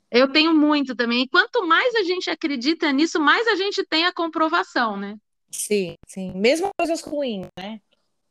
Eu 0.09 0.31
tenho 0.31 0.53
muito 0.53 0.95
também. 0.95 1.23
E 1.23 1.27
quanto 1.29 1.65
mais 1.65 1.95
a 1.95 2.03
gente 2.03 2.29
acredita 2.29 2.91
nisso, 2.91 3.19
mais 3.19 3.47
a 3.47 3.55
gente 3.55 3.85
tem 3.85 4.05
a 4.05 4.11
comprovação, 4.11 4.97
né? 4.97 5.15
Sim, 5.51 5.95
sim. 6.07 6.31
Mesmo 6.33 6.69
coisas 6.77 7.01
ruins, 7.01 7.47
né? 7.57 7.81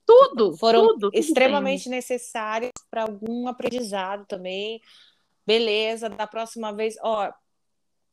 Tudo, 0.07 0.57
foram 0.57 0.89
tudo, 0.99 1.11
extremamente 1.15 1.85
tudo 1.85 1.93
necessárias 1.93 2.73
para 2.91 3.03
algum 3.03 3.47
aprendizado 3.47 4.27
também. 4.27 4.81
Beleza, 5.47 6.09
da 6.09 6.27
próxima 6.27 6.73
vez, 6.73 6.97
ó, 7.03 7.33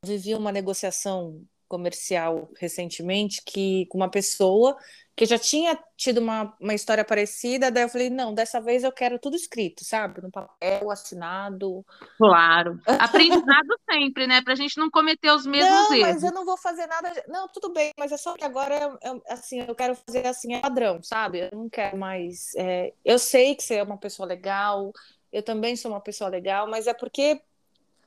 vivi 0.06 0.36
uma 0.36 0.52
negociação 0.52 1.44
comercial 1.68 2.50
recentemente 2.58 3.42
que 3.46 3.86
com 3.88 3.98
uma 3.98 4.10
pessoa 4.10 4.78
que 5.18 5.26
já 5.26 5.40
tinha 5.40 5.76
tido 5.98 6.20
uma, 6.20 6.56
uma 6.62 6.76
história 6.76 7.04
parecida, 7.04 7.72
daí 7.72 7.82
eu 7.82 7.90
falei, 7.90 8.08
não, 8.08 8.36
dessa 8.36 8.62
vez 8.62 8.84
eu 8.84 8.92
quero 8.92 9.18
tudo 9.18 9.36
escrito, 9.36 9.84
sabe? 9.84 10.22
No 10.22 10.30
papel, 10.30 10.92
assinado. 10.92 11.84
Claro. 12.20 12.80
Aprendizado 12.86 13.68
sempre, 13.90 14.28
né? 14.28 14.44
Pra 14.44 14.54
gente 14.54 14.78
não 14.78 14.92
cometer 14.92 15.32
os 15.32 15.44
mesmos 15.48 15.72
não, 15.72 15.94
erros. 15.96 16.14
mas 16.14 16.24
eu 16.24 16.32
não 16.32 16.46
vou 16.46 16.56
fazer 16.56 16.86
nada. 16.86 17.12
Não, 17.28 17.48
tudo 17.48 17.74
bem, 17.74 17.92
mas 17.98 18.12
é 18.12 18.18
só 18.18 18.36
que 18.36 18.46
agora, 18.46 18.96
eu, 19.02 19.24
assim, 19.28 19.62
eu 19.68 19.74
quero 19.74 19.96
fazer 19.96 20.28
assim, 20.28 20.54
é 20.54 20.60
padrão, 20.60 21.02
sabe? 21.02 21.50
Eu 21.52 21.58
não 21.58 21.68
quero 21.68 21.98
mais. 21.98 22.54
É... 22.56 22.94
Eu 23.04 23.18
sei 23.18 23.56
que 23.56 23.64
você 23.64 23.78
é 23.78 23.84
uma 23.84 23.98
pessoa 23.98 24.28
legal, 24.28 24.94
eu 25.34 25.42
também 25.42 25.76
sou 25.76 25.90
uma 25.90 26.02
pessoa 26.02 26.30
legal, 26.30 26.70
mas 26.70 26.86
é 26.86 26.94
porque, 26.94 27.42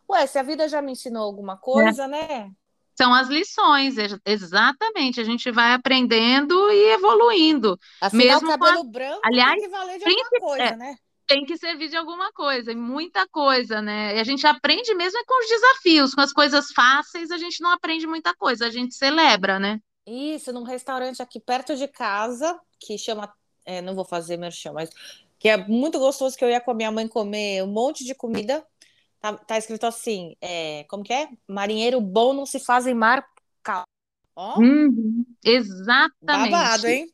ué, 0.08 0.28
se 0.28 0.38
a 0.38 0.44
vida 0.44 0.68
já 0.68 0.80
me 0.80 0.92
ensinou 0.92 1.24
alguma 1.24 1.56
coisa, 1.56 2.04
é. 2.04 2.08
né? 2.08 2.52
São 3.00 3.14
as 3.14 3.28
lições, 3.28 3.94
exatamente. 4.26 5.22
A 5.22 5.24
gente 5.24 5.50
vai 5.50 5.72
aprendendo 5.72 6.70
e 6.70 6.92
evoluindo. 6.92 7.78
Afinal, 7.98 8.26
mesmo 8.26 8.48
cabelo 8.48 8.80
a... 8.80 8.84
branco 8.84 9.20
Aliás, 9.24 9.54
tem 9.54 9.62
que 9.62 9.68
valer 9.68 9.98
de 9.98 10.04
alguma 10.04 10.40
coisa, 10.40 10.64
é, 10.64 10.76
né? 10.76 10.96
Tem 11.26 11.44
que 11.46 11.56
servir 11.56 11.88
de 11.88 11.96
alguma 11.96 12.30
coisa, 12.30 12.74
muita 12.74 13.26
coisa, 13.28 13.80
né? 13.80 14.16
E 14.16 14.20
a 14.20 14.24
gente 14.24 14.46
aprende 14.46 14.92
mesmo 14.94 15.18
é 15.18 15.24
com 15.24 15.42
os 15.42 15.48
desafios, 15.48 16.14
com 16.14 16.20
as 16.20 16.30
coisas 16.30 16.72
fáceis, 16.72 17.30
a 17.30 17.38
gente 17.38 17.62
não 17.62 17.70
aprende 17.70 18.06
muita 18.06 18.34
coisa, 18.34 18.66
a 18.66 18.70
gente 18.70 18.94
celebra, 18.94 19.58
né? 19.58 19.78
Isso, 20.06 20.52
num 20.52 20.64
restaurante 20.64 21.22
aqui 21.22 21.40
perto 21.40 21.74
de 21.76 21.88
casa, 21.88 22.60
que 22.78 22.98
chama, 22.98 23.32
é, 23.64 23.80
não 23.80 23.94
vou 23.94 24.04
fazer 24.04 24.36
merchan, 24.36 24.72
mas 24.74 24.90
que 25.38 25.48
é 25.48 25.56
muito 25.56 25.98
gostoso, 25.98 26.36
que 26.36 26.44
eu 26.44 26.50
ia 26.50 26.60
com 26.60 26.72
a 26.72 26.74
minha 26.74 26.92
mãe 26.92 27.08
comer 27.08 27.62
um 27.62 27.72
monte 27.72 28.04
de 28.04 28.14
comida, 28.14 28.62
Tá, 29.20 29.36
tá 29.36 29.58
escrito 29.58 29.84
assim, 29.84 30.34
é, 30.40 30.84
como 30.84 31.04
que 31.04 31.12
é? 31.12 31.28
Marinheiro 31.46 32.00
bom 32.00 32.32
não 32.32 32.46
se 32.46 32.58
faz 32.58 32.86
em 32.86 32.94
mar 32.94 33.24
calmo. 33.62 33.84
Ó. 34.34 34.58
Uhum, 34.58 35.26
exatamente. 35.44 36.50
Babado, 36.50 36.86
hein? 36.86 37.12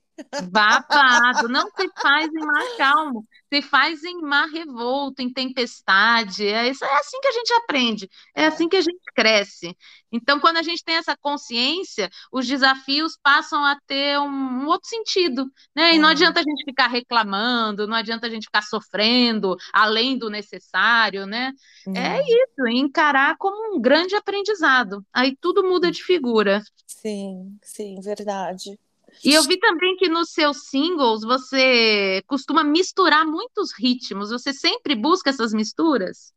Babado, 0.51 1.49
não 1.49 1.67
se 1.71 1.89
faz 2.01 2.29
em 2.29 2.45
mar 2.45 2.67
calmo, 2.77 3.27
se 3.53 3.63
faz 3.63 4.05
em 4.05 4.21
mar 4.21 4.47
revolto, 4.49 5.23
em 5.23 5.33
tempestade. 5.33 6.47
É, 6.47 6.69
isso, 6.69 6.85
é 6.85 6.99
assim 6.99 7.21
que 7.21 7.29
a 7.29 7.33
gente 7.33 7.53
aprende, 7.55 8.09
é, 8.35 8.43
é 8.43 8.47
assim 8.47 8.69
que 8.69 8.77
a 8.77 8.81
gente 8.81 9.01
cresce. 9.15 9.77
Então, 10.11 10.39
quando 10.41 10.59
a 10.59 10.63
gente 10.63 10.85
tem 10.85 10.97
essa 10.97 11.17
consciência, 11.17 12.09
os 12.33 12.47
desafios 12.47 13.19
passam 13.23 13.65
a 13.65 13.79
ter 13.87 14.19
um, 14.19 14.29
um 14.29 14.67
outro 14.67 14.89
sentido, 14.89 15.51
né? 15.75 15.95
E 15.95 15.99
não 15.99 16.09
adianta 16.09 16.41
a 16.41 16.43
gente 16.43 16.65
ficar 16.65 16.87
reclamando, 16.87 17.87
não 17.87 17.97
adianta 17.97 18.27
a 18.27 18.31
gente 18.31 18.45
ficar 18.45 18.63
sofrendo 18.63 19.57
além 19.73 20.17
do 20.19 20.31
necessário, 20.31 21.27
né? 21.27 21.53
É 21.95 22.21
isso, 22.21 22.67
encarar 22.69 23.37
como 23.39 23.77
um 23.77 23.81
grande 23.81 24.15
aprendizado. 24.15 25.05
Aí 25.13 25.37
tudo 25.41 25.63
muda 25.65 25.91
de 25.91 26.03
figura. 26.03 26.63
Sim, 26.87 27.59
sim, 27.63 28.01
verdade. 28.01 28.79
E 29.25 29.33
eu 29.33 29.43
vi 29.43 29.59
também 29.59 29.97
que 29.97 30.09
nos 30.09 30.31
seus 30.31 30.69
singles 30.69 31.23
você 31.23 32.23
costuma 32.27 32.63
misturar 32.63 33.27
muitos 33.27 33.73
ritmos. 33.73 34.31
Você 34.31 34.53
sempre 34.53 34.95
busca 34.95 35.31
essas 35.31 35.53
misturas? 35.53 36.33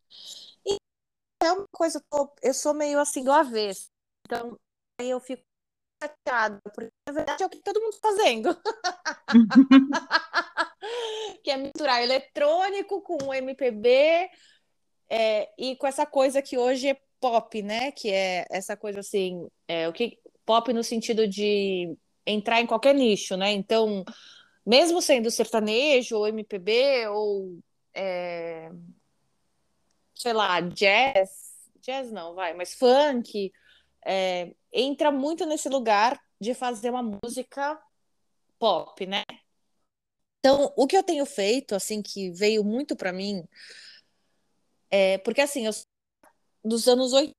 É 1.41 1.53
uma 1.53 1.65
coisa, 1.71 2.03
eu 2.43 2.53
sou 2.53 2.74
meio 2.74 3.00
assim 3.00 3.24
do 3.24 3.31
avesso. 3.31 3.88
Então, 4.25 4.57
aí 5.00 5.09
eu 5.09 5.21
fico 5.21 5.41
chateada, 6.03 6.59
porque 6.74 6.89
na 7.07 7.13
verdade 7.13 7.43
é 7.43 7.45
o 7.45 7.50
que 7.50 7.62
todo 7.62 7.79
mundo 7.79 7.93
está 7.93 8.09
fazendo. 8.09 8.57
que 11.43 11.51
é 11.51 11.57
misturar 11.57 12.03
eletrônico 12.03 13.01
com 13.01 13.33
MPB 13.33 14.29
é, 15.09 15.50
e 15.57 15.77
com 15.77 15.88
essa 15.88 16.05
coisa 16.05 16.41
que 16.41 16.57
hoje 16.57 16.89
é 16.89 17.01
pop, 17.19 17.62
né? 17.62 17.91
Que 17.91 18.12
é 18.12 18.45
essa 18.50 18.75
coisa 18.75 19.00
assim, 19.00 19.48
é, 19.67 19.88
o 19.88 19.93
que 19.93 20.19
pop 20.45 20.71
no 20.74 20.83
sentido 20.83 21.27
de 21.27 21.95
entrar 22.29 22.62
em 22.62 22.67
qualquer 22.67 22.93
nicho, 22.95 23.36
né? 23.36 23.51
Então, 23.51 24.03
mesmo 24.65 25.01
sendo 25.01 25.31
sertanejo 25.31 26.17
ou 26.17 26.27
MPB 26.27 27.07
ou 27.07 27.59
é, 27.93 28.71
sei 30.15 30.33
lá, 30.33 30.59
jazz, 30.62 31.69
jazz 31.81 32.12
não, 32.12 32.36
vai, 32.36 32.53
mas 32.53 32.74
funk, 32.74 33.51
é, 34.05 34.53
entra 34.71 35.12
muito 35.12 35.45
nesse 35.45 35.69
lugar 35.69 36.19
de 36.39 36.53
fazer 36.53 36.89
uma 36.89 37.03
música 37.03 37.81
pop, 38.57 39.05
né? 39.05 39.24
Então, 40.39 40.74
o 40.75 40.88
que 40.88 40.95
eu 40.95 41.03
tenho 41.03 41.25
feito, 41.25 41.75
assim, 41.75 42.01
que 42.01 42.31
veio 42.31 42.63
muito 42.63 42.95
para 42.95 43.12
mim, 43.12 43.43
é 44.89 45.17
porque 45.19 45.41
assim, 45.41 45.65
eu 45.65 45.71
dos 46.63 46.88
anos 46.88 47.13
80. 47.13 47.36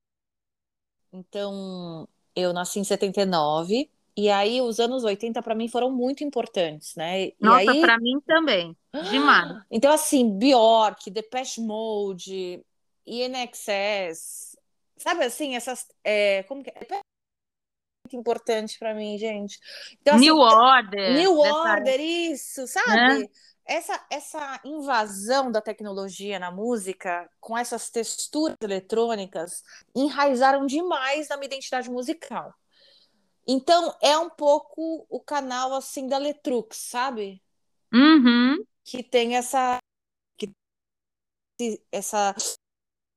Então, 1.13 2.07
eu 2.35 2.53
nasci 2.53 2.79
em 2.79 2.83
79, 2.83 3.89
e 4.15 4.29
aí, 4.29 4.61
os 4.61 4.79
anos 4.79 5.03
80 5.03 5.41
para 5.41 5.55
mim 5.55 5.67
foram 5.67 5.89
muito 5.89 6.23
importantes, 6.23 6.95
né? 6.95 7.21
E 7.23 7.35
Nossa, 7.39 7.71
aí... 7.71 7.81
para 7.81 7.97
mim 7.97 8.19
também. 8.25 8.75
Demais. 9.09 9.61
Então, 9.71 9.91
assim, 9.91 10.37
Bjork, 10.37 11.09
Depeche 11.09 11.61
Mode, 11.61 12.61
INXS, 13.05 14.57
sabe 14.97 15.23
assim, 15.23 15.55
essas. 15.55 15.87
É, 16.03 16.43
como 16.43 16.63
que 16.63 16.69
é? 16.69 16.73
é 16.73 16.99
muito 18.05 18.15
importante 18.19 18.77
para 18.77 18.93
mim, 18.93 19.17
gente. 19.17 19.59
Então, 20.01 20.15
assim, 20.15 20.25
New 20.25 20.37
Order. 20.37 21.13
New 21.13 21.37
Order, 21.37 21.99
isso, 21.99 22.67
sabe? 22.67 23.19
Né? 23.19 23.29
Essa, 23.65 24.05
essa 24.09 24.59
invasão 24.65 25.49
da 25.49 25.61
tecnologia 25.61 26.37
na 26.37 26.51
música, 26.51 27.29
com 27.39 27.57
essas 27.57 27.89
texturas 27.89 28.57
eletrônicas, 28.61 29.63
enraizaram 29.95 30.65
demais 30.65 31.29
na 31.29 31.37
minha 31.37 31.47
identidade 31.47 31.89
musical. 31.89 32.53
Então, 33.53 33.93
é 34.01 34.17
um 34.17 34.29
pouco 34.29 35.05
o 35.09 35.19
canal 35.19 35.73
assim 35.73 36.07
da 36.07 36.17
Letrux, 36.17 36.77
sabe? 36.77 37.43
Uhum. 37.93 38.63
Que 38.85 39.03
tem 39.03 39.35
essa 39.35 39.77
que, 40.37 40.49
essa 41.91 42.33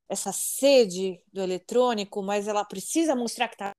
essa 0.08 0.32
sede 0.32 1.22
do 1.32 1.40
eletrônico, 1.40 2.20
mas 2.20 2.48
ela 2.48 2.64
precisa 2.64 3.14
mostrar 3.14 3.48
que 3.48 3.56
tá 3.56 3.70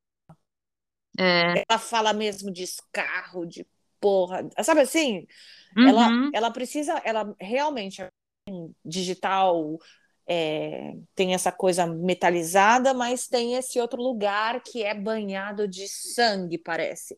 é. 1.19 1.63
Ela 1.69 1.77
fala 1.77 2.13
mesmo 2.13 2.51
de 2.51 2.65
carro, 2.91 3.45
de 3.45 3.67
porra, 3.99 4.49
sabe 4.63 4.81
assim? 4.81 5.27
Uhum. 5.75 5.89
Ela 5.89 6.09
ela 6.33 6.51
precisa, 6.51 7.01
ela 7.03 7.35
realmente 7.39 8.01
é 8.01 8.09
digital 8.85 9.77
é, 10.27 10.95
tem 11.13 11.33
essa 11.33 11.51
coisa 11.51 11.85
metalizada, 11.85 12.93
mas 12.93 13.27
tem 13.27 13.55
esse 13.55 13.79
outro 13.79 14.01
lugar 14.01 14.61
que 14.61 14.83
é 14.83 14.93
banhado 14.93 15.67
de 15.67 15.87
sangue, 15.87 16.57
parece. 16.57 17.15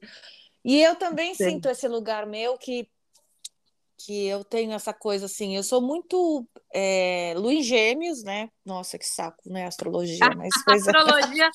E 0.64 0.82
eu 0.82 0.96
também 0.96 1.34
Sim. 1.34 1.52
sinto 1.52 1.70
esse 1.70 1.88
lugar 1.88 2.26
meu 2.26 2.58
que 2.58 2.90
que 4.00 4.28
eu 4.28 4.44
tenho 4.44 4.74
essa 4.74 4.94
coisa 4.94 5.26
assim, 5.26 5.56
eu 5.56 5.64
sou 5.64 5.82
muito 5.82 6.48
é, 6.72 7.34
Luiz 7.36 7.66
Gêmeos, 7.66 8.24
né? 8.24 8.48
Nossa, 8.64 8.96
que 8.98 9.06
saco, 9.06 9.42
né? 9.48 9.66
Astrologia, 9.66 10.20
mas 10.38 10.54
coisa. 10.64 10.92
Astrologia, 10.92 11.50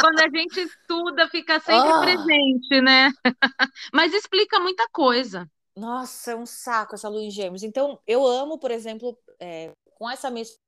quando 0.00 0.20
a 0.20 0.28
gente 0.28 0.60
estuda, 0.60 1.28
fica 1.28 1.58
sempre 1.58 1.90
ah. 1.90 2.00
presente, 2.00 2.80
né? 2.80 3.10
mas 3.92 4.14
explica 4.14 4.60
muita 4.60 4.88
coisa. 4.90 5.50
Nossa, 5.76 6.32
é 6.32 6.36
um 6.36 6.46
saco 6.46 6.94
essa 6.94 7.08
Luiz 7.08 7.34
Gêmeos. 7.34 7.64
Então, 7.64 7.98
eu 8.06 8.24
amo, 8.24 8.58
por 8.58 8.70
exemplo, 8.70 9.18
é, 9.40 9.72
com 9.96 10.08
essa 10.08 10.30
mistura 10.30 10.67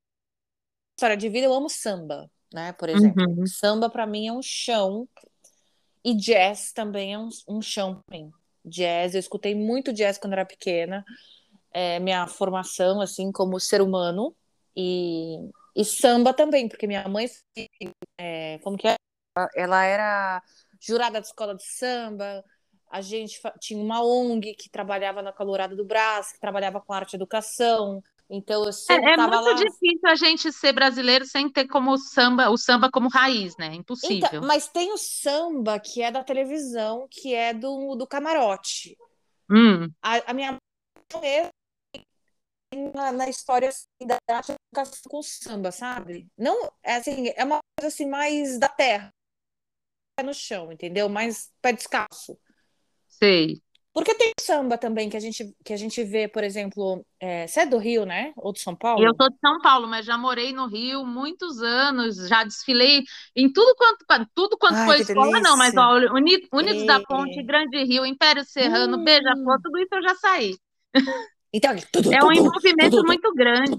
história 1.00 1.16
de 1.16 1.30
vida, 1.30 1.47
eu 1.47 1.54
amo 1.54 1.71
samba, 1.71 2.30
né? 2.52 2.75
Por 2.75 2.90
exemplo. 2.90 3.25
Uhum. 3.26 3.47
Samba 3.47 3.88
para 3.88 4.07
mim 4.07 4.28
é 4.28 4.33
um 4.33 4.42
chão 4.42 5.09
e 6.04 6.14
jazz 6.14 6.73
também 6.73 7.14
é 7.14 7.19
um, 7.19 7.30
um 7.49 7.62
chão 7.62 8.02
para 8.07 8.19
mim. 8.19 8.30
Jazz, 8.62 9.14
eu 9.14 9.21
escutei 9.21 9.54
muito 9.54 9.95
jazz 9.95 10.19
quando 10.19 10.35
era 10.35 10.45
pequena. 10.45 11.02
É, 11.73 11.99
minha 12.00 12.26
formação, 12.26 13.00
assim, 13.00 13.33
como 13.33 13.59
ser 13.59 13.80
humano. 13.80 14.37
E, 14.76 15.38
e 15.75 15.85
samba 15.87 16.35
também, 16.35 16.69
porque 16.69 16.87
minha 16.87 17.09
mãe, 17.09 17.26
é, 18.19 18.59
como 18.59 18.76
que 18.76 18.87
é? 18.87 18.97
Ela 19.57 19.85
era 19.85 20.42
jurada 20.78 21.19
de 21.19 21.28
escola 21.28 21.54
de 21.54 21.64
samba. 21.64 22.45
A 22.90 23.00
gente 23.00 23.40
tinha 23.59 23.83
uma 23.83 24.04
ONG 24.04 24.54
que 24.54 24.69
trabalhava 24.69 25.23
na 25.23 25.33
Calorada 25.33 25.75
do 25.75 25.85
Brás, 25.85 26.33
que 26.33 26.40
trabalhava 26.40 26.78
com 26.78 26.92
arte 26.92 27.14
e 27.14 27.16
educação. 27.16 28.02
Então 28.32 28.64
eu 28.64 28.72
sempre 28.72 29.10
é, 29.10 29.14
é 29.14 29.16
muito 29.16 29.34
lá... 29.34 29.52
difícil 29.54 30.08
a 30.08 30.14
gente 30.14 30.52
ser 30.52 30.72
brasileiro 30.72 31.26
sem 31.26 31.50
ter 31.50 31.66
como 31.66 31.99
samba, 31.99 32.49
o 32.49 32.56
samba 32.56 32.88
como 32.88 33.08
raiz, 33.08 33.56
né? 33.56 33.75
Impossível. 33.75 34.28
Então, 34.28 34.42
mas 34.46 34.68
tem 34.68 34.92
o 34.92 34.96
samba 34.96 35.80
que 35.80 36.00
é 36.00 36.12
da 36.12 36.22
televisão, 36.22 37.08
que 37.10 37.34
é 37.34 37.52
do, 37.52 37.96
do 37.96 38.06
camarote. 38.06 38.96
Hum. 39.50 39.90
A, 40.00 40.30
a 40.30 40.32
minha 40.32 40.56
mãe 41.12 41.50
na, 42.94 43.10
na 43.10 43.28
história 43.28 43.68
assim, 43.68 44.06
da 44.06 44.16
arte 44.28 44.54
com 45.08 45.20
samba, 45.22 45.72
sabe? 45.72 46.28
Não, 46.38 46.72
é 46.84 46.96
assim, 46.96 47.32
é 47.34 47.44
uma 47.44 47.58
coisa 47.76 47.88
assim 47.88 48.08
mais 48.08 48.60
da 48.60 48.68
terra, 48.68 49.12
no 50.25 50.32
chão, 50.32 50.70
entendeu? 50.70 51.08
Mais 51.08 51.50
pé 51.60 51.72
descalço. 51.72 52.38
Sei. 53.08 53.60
Porque 54.00 54.14
tem 54.14 54.33
samba 54.40 54.78
também 54.78 55.11
que 55.11 55.16
a 55.16 55.21
gente, 55.21 55.54
que 55.62 55.75
a 55.75 55.76
gente 55.76 56.02
vê, 56.02 56.26
por 56.26 56.42
exemplo, 56.42 57.04
é, 57.21 57.47
você 57.47 57.61
é 57.61 57.66
do 57.66 57.76
Rio, 57.76 58.07
né? 58.07 58.33
Ou 58.35 58.50
de 58.50 58.59
São 58.59 58.75
Paulo? 58.75 59.04
Eu 59.04 59.14
sou 59.14 59.28
de 59.28 59.37
São 59.38 59.61
Paulo, 59.61 59.87
mas 59.87 60.07
já 60.07 60.16
morei 60.16 60.54
no 60.54 60.66
Rio 60.66 61.04
muitos 61.04 61.61
anos, 61.61 62.16
já 62.26 62.42
desfilei 62.42 63.02
em 63.37 63.52
tudo 63.52 63.76
quanto, 63.76 64.30
tudo 64.35 64.57
quanto 64.57 64.76
Ai, 64.76 64.87
foi 64.87 65.00
escola, 65.00 65.26
delícia. 65.26 65.42
não, 65.42 65.54
mas 65.54 65.76
ó, 65.76 66.14
Unidos, 66.14 66.49
Unidos 66.50 66.87
da 66.87 66.99
Ponte, 66.99 67.42
Grande 67.42 67.85
Rio, 67.85 68.07
Império 68.07 68.42
Serrano, 68.42 68.97
hum. 68.97 69.04
Beija-Flor, 69.04 69.61
tudo 69.62 69.78
isso 69.78 69.95
eu 69.95 70.02
já 70.02 70.14
saí. 70.14 70.57
Então, 71.52 71.76
tudo, 71.92 72.14
é 72.14 72.25
um 72.25 72.28
tudo, 72.28 72.33
envolvimento 72.33 72.97
tudo, 72.97 73.07
muito 73.07 73.35
grande. 73.35 73.76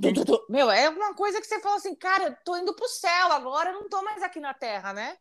Meu, 0.50 0.70
é 0.70 0.88
uma 0.88 1.16
coisa 1.16 1.42
que 1.42 1.48
você 1.48 1.60
fala 1.62 1.78
assim, 1.78 1.96
cara, 1.96 2.26
eu 2.26 2.36
tô 2.46 2.58
indo 2.58 2.76
pro 2.76 2.88
céu 2.88 3.32
agora, 3.32 3.72
eu 3.72 3.82
não 3.82 3.90
tô 3.90 4.04
mais 4.04 4.22
aqui 4.22 4.40
na 4.40 4.54
Terra, 4.54 4.94
né? 4.94 5.16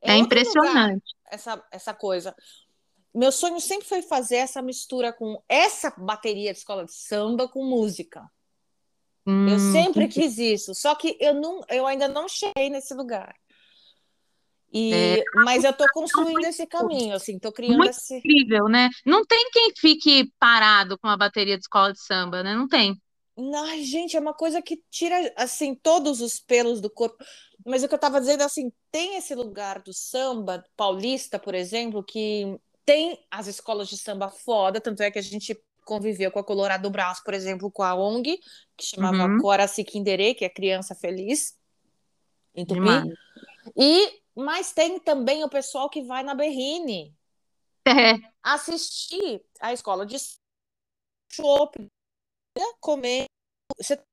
É, 0.00 0.12
é 0.12 0.16
impressionante. 0.16 0.72
Lugar, 0.72 1.00
essa, 1.30 1.62
essa 1.70 1.92
coisa 1.92 2.34
meu 3.18 3.32
sonho 3.32 3.60
sempre 3.60 3.86
foi 3.86 4.00
fazer 4.00 4.36
essa 4.36 4.62
mistura 4.62 5.12
com 5.12 5.42
essa 5.48 5.92
bateria 5.98 6.52
de 6.52 6.58
escola 6.58 6.84
de 6.84 6.94
samba 6.94 7.48
com 7.48 7.64
música. 7.64 8.24
Hum, 9.26 9.48
eu 9.48 9.58
sempre 9.58 10.06
quis 10.06 10.38
isso, 10.38 10.72
só 10.72 10.94
que 10.94 11.16
eu 11.20 11.34
não, 11.34 11.60
eu 11.68 11.84
ainda 11.84 12.06
não 12.06 12.28
cheguei 12.28 12.70
nesse 12.70 12.94
lugar. 12.94 13.34
E, 14.72 14.92
é, 14.92 15.24
mas 15.34 15.64
eu 15.64 15.70
estou 15.70 15.86
construindo 15.92 16.44
esse 16.44 16.64
caminho, 16.66 17.14
assim, 17.14 17.36
estou 17.36 17.50
criando 17.50 17.78
muito 17.78 17.90
esse. 17.90 18.18
Incrível, 18.18 18.66
né? 18.68 18.88
Não 19.04 19.24
tem 19.24 19.50
quem 19.50 19.72
fique 19.76 20.30
parado 20.38 20.96
com 20.98 21.08
a 21.08 21.16
bateria 21.16 21.56
de 21.56 21.62
escola 21.62 21.92
de 21.92 22.00
samba, 22.00 22.42
né? 22.44 22.54
Não 22.54 22.68
tem. 22.68 22.94
Ai, 23.54 23.82
gente, 23.82 24.16
é 24.16 24.20
uma 24.20 24.34
coisa 24.34 24.62
que 24.62 24.82
tira, 24.90 25.32
assim, 25.36 25.74
todos 25.74 26.20
os 26.20 26.38
pelos 26.38 26.80
do 26.80 26.90
corpo. 26.90 27.16
Mas 27.66 27.82
o 27.82 27.88
que 27.88 27.94
eu 27.94 27.96
estava 27.96 28.20
dizendo, 28.20 28.42
assim, 28.42 28.70
tem 28.92 29.16
esse 29.16 29.34
lugar 29.34 29.82
do 29.82 29.92
samba 29.92 30.64
paulista, 30.76 31.38
por 31.38 31.54
exemplo, 31.54 32.04
que 32.04 32.58
tem 32.88 33.22
as 33.30 33.46
escolas 33.46 33.86
de 33.86 33.98
samba 33.98 34.30
foda, 34.30 34.80
tanto 34.80 35.02
é 35.02 35.10
que 35.10 35.18
a 35.18 35.22
gente 35.22 35.54
conviveu 35.84 36.30
com 36.30 36.38
a 36.38 36.44
Colorado 36.44 36.88
Brás, 36.88 37.22
por 37.22 37.34
exemplo, 37.34 37.70
com 37.70 37.82
a 37.82 37.94
ONG, 37.94 38.40
que 38.74 38.86
chamava 38.86 39.26
uhum. 39.26 39.38
Coraci 39.42 39.84
Kinderê, 39.84 40.32
que 40.32 40.42
é 40.42 40.48
Criança 40.48 40.94
Feliz, 40.94 41.54
em 42.54 42.64
Tupi. 42.64 42.80
Demais. 42.80 43.12
E 43.76 44.22
mas 44.34 44.72
tem 44.72 44.98
também 44.98 45.44
o 45.44 45.50
pessoal 45.50 45.90
que 45.90 46.00
vai 46.00 46.22
na 46.22 46.34
Berrine 46.34 47.14
é. 47.86 48.14
assistir 48.42 49.44
a 49.60 49.70
escola 49.74 50.06
de 50.06 50.16
shopping, 51.30 51.90
comer. 52.80 53.26
Você 53.76 53.98
tá 53.98 54.04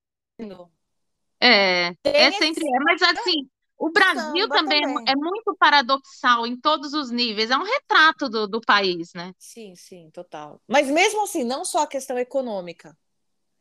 é, 1.39 1.96
é 2.03 2.32
sempre 2.34 2.67
é, 2.67 2.79
mas 2.79 3.01
assim, 3.01 3.50
o 3.77 3.91
Brasil 3.91 4.48
também, 4.48 4.84
é 4.84 4.88
também, 4.88 5.05
É, 5.08 5.15
muito 5.15 5.55
paradoxal 5.58 6.48
em 6.48 6.60
todos 6.60 6.94
os 6.94 7.12
níveis, 7.12 7.51
é 7.51 7.58
um 7.58 7.63
retrato 7.63 8.29
do, 8.29 8.48
do 8.48 8.62
país, 8.62 9.13
né? 9.13 9.34
Sim, 9.38 9.75
sim, 9.75 10.10
total. 10.12 10.62
Mas 10.67 10.88
mesmo 10.88 11.24
assim, 11.24 11.44
não 11.44 11.65
só 11.65 11.84
a 11.84 11.88
questão 11.88 12.17
econômica, 12.17 12.98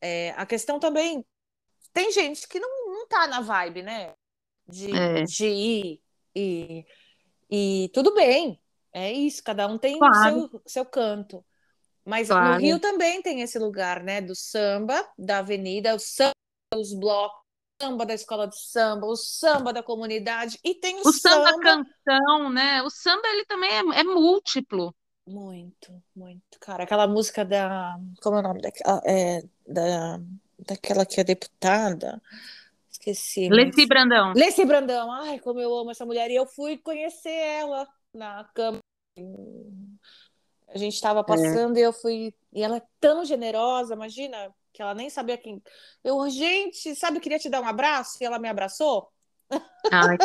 é, 0.00 0.30
a 0.37 0.47
questão 0.47 0.78
também. 0.78 1.25
Tem 1.92 2.11
gente 2.11 2.49
que 2.49 2.59
não, 2.59 2.92
não 2.92 3.06
tá 3.06 3.26
na 3.26 3.40
vibe, 3.40 3.83
né? 3.83 4.14
De, 4.66 4.97
é. 4.97 5.23
de 5.23 5.47
ir 5.47 6.02
e, 6.35 6.85
e 7.50 7.90
tudo 7.92 8.14
bem, 8.14 8.61
é 8.92 9.12
isso, 9.12 9.42
cada 9.42 9.66
um 9.66 9.78
tem 9.78 9.99
claro. 9.99 10.14
o 10.14 10.50
seu, 10.50 10.62
seu 10.66 10.87
canto. 10.87 11.44
Mas 12.04 12.28
claro. 12.28 12.54
no 12.54 12.61
Rio 12.61 12.78
também 12.78 13.23
tem 13.23 13.40
esse 13.40 13.59
lugar, 13.59 14.02
né? 14.02 14.21
Do 14.21 14.35
samba, 14.35 15.06
da 15.18 15.38
avenida, 15.38 15.94
o 15.94 15.99
samba, 15.99 16.33
os 16.75 16.92
blocos, 16.92 17.44
samba 17.85 18.07
da 18.07 18.14
escola 18.14 18.49
de 18.49 18.59
samba, 18.59 19.07
o 19.07 19.17
samba 19.17 19.73
da 19.73 19.83
comunidade, 19.83 20.59
e 20.64 20.75
tem 20.75 20.97
o, 20.97 21.09
o 21.09 21.12
samba, 21.12 21.50
samba 21.50 21.61
canção, 21.61 22.50
né? 22.50 22.83
O 22.83 22.91
samba 22.91 23.29
ele 23.29 23.45
também 23.45 23.71
é, 23.71 24.00
é, 24.00 24.05
múltiplo. 24.05 24.95
Muito, 25.26 26.03
muito, 26.14 26.59
cara. 26.61 26.85
Aquela 26.85 27.07
música 27.07 27.45
da. 27.45 27.99
Como 28.23 28.37
é 28.37 28.41
o 28.41 28.43
nome 28.43 28.61
daquela? 28.61 29.03
É, 29.07 29.43
da, 29.67 30.21
daquela 30.59 31.07
que 31.07 31.21
é 31.21 31.25
deputada. 31.25 32.21
Esqueci. 32.91 33.49
Leci 33.49 33.79
mas... 33.79 33.88
Brandão. 33.88 34.33
Leci 34.35 34.64
Brandão. 34.64 35.12
Ai, 35.12 35.38
como 35.38 35.61
eu 35.61 35.75
amo 35.75 35.91
essa 35.91 36.05
mulher. 36.05 36.31
E 36.31 36.35
eu 36.35 36.47
fui 36.47 36.76
conhecer 36.76 37.31
ela 37.31 37.88
na 38.12 38.45
cama. 38.55 38.79
A 40.69 40.79
gente 40.79 40.95
estava 40.95 41.21
é. 41.21 41.25
passando 41.25 41.76
é. 41.76 41.81
e 41.81 41.83
eu 41.83 41.93
fui. 41.93 42.35
E 42.53 42.62
ela 42.62 42.76
é 42.76 42.83
tão 43.00 43.25
generosa, 43.25 43.95
imagina, 43.95 44.55
que 44.75 44.83
ela 44.83 44.95
nem 44.95 45.09
sabia 45.09 45.38
quem. 45.38 45.62
Eu, 46.02 46.28
gente, 46.28 46.95
sabe, 46.95 47.21
queria 47.21 47.38
te 47.38 47.49
dar 47.49 47.62
um 47.62 47.69
abraço 47.69 48.19
e 48.21 48.26
ela 48.26 48.38
me 48.38 48.49
abraçou. 48.49 49.09
Ai, 49.90 50.19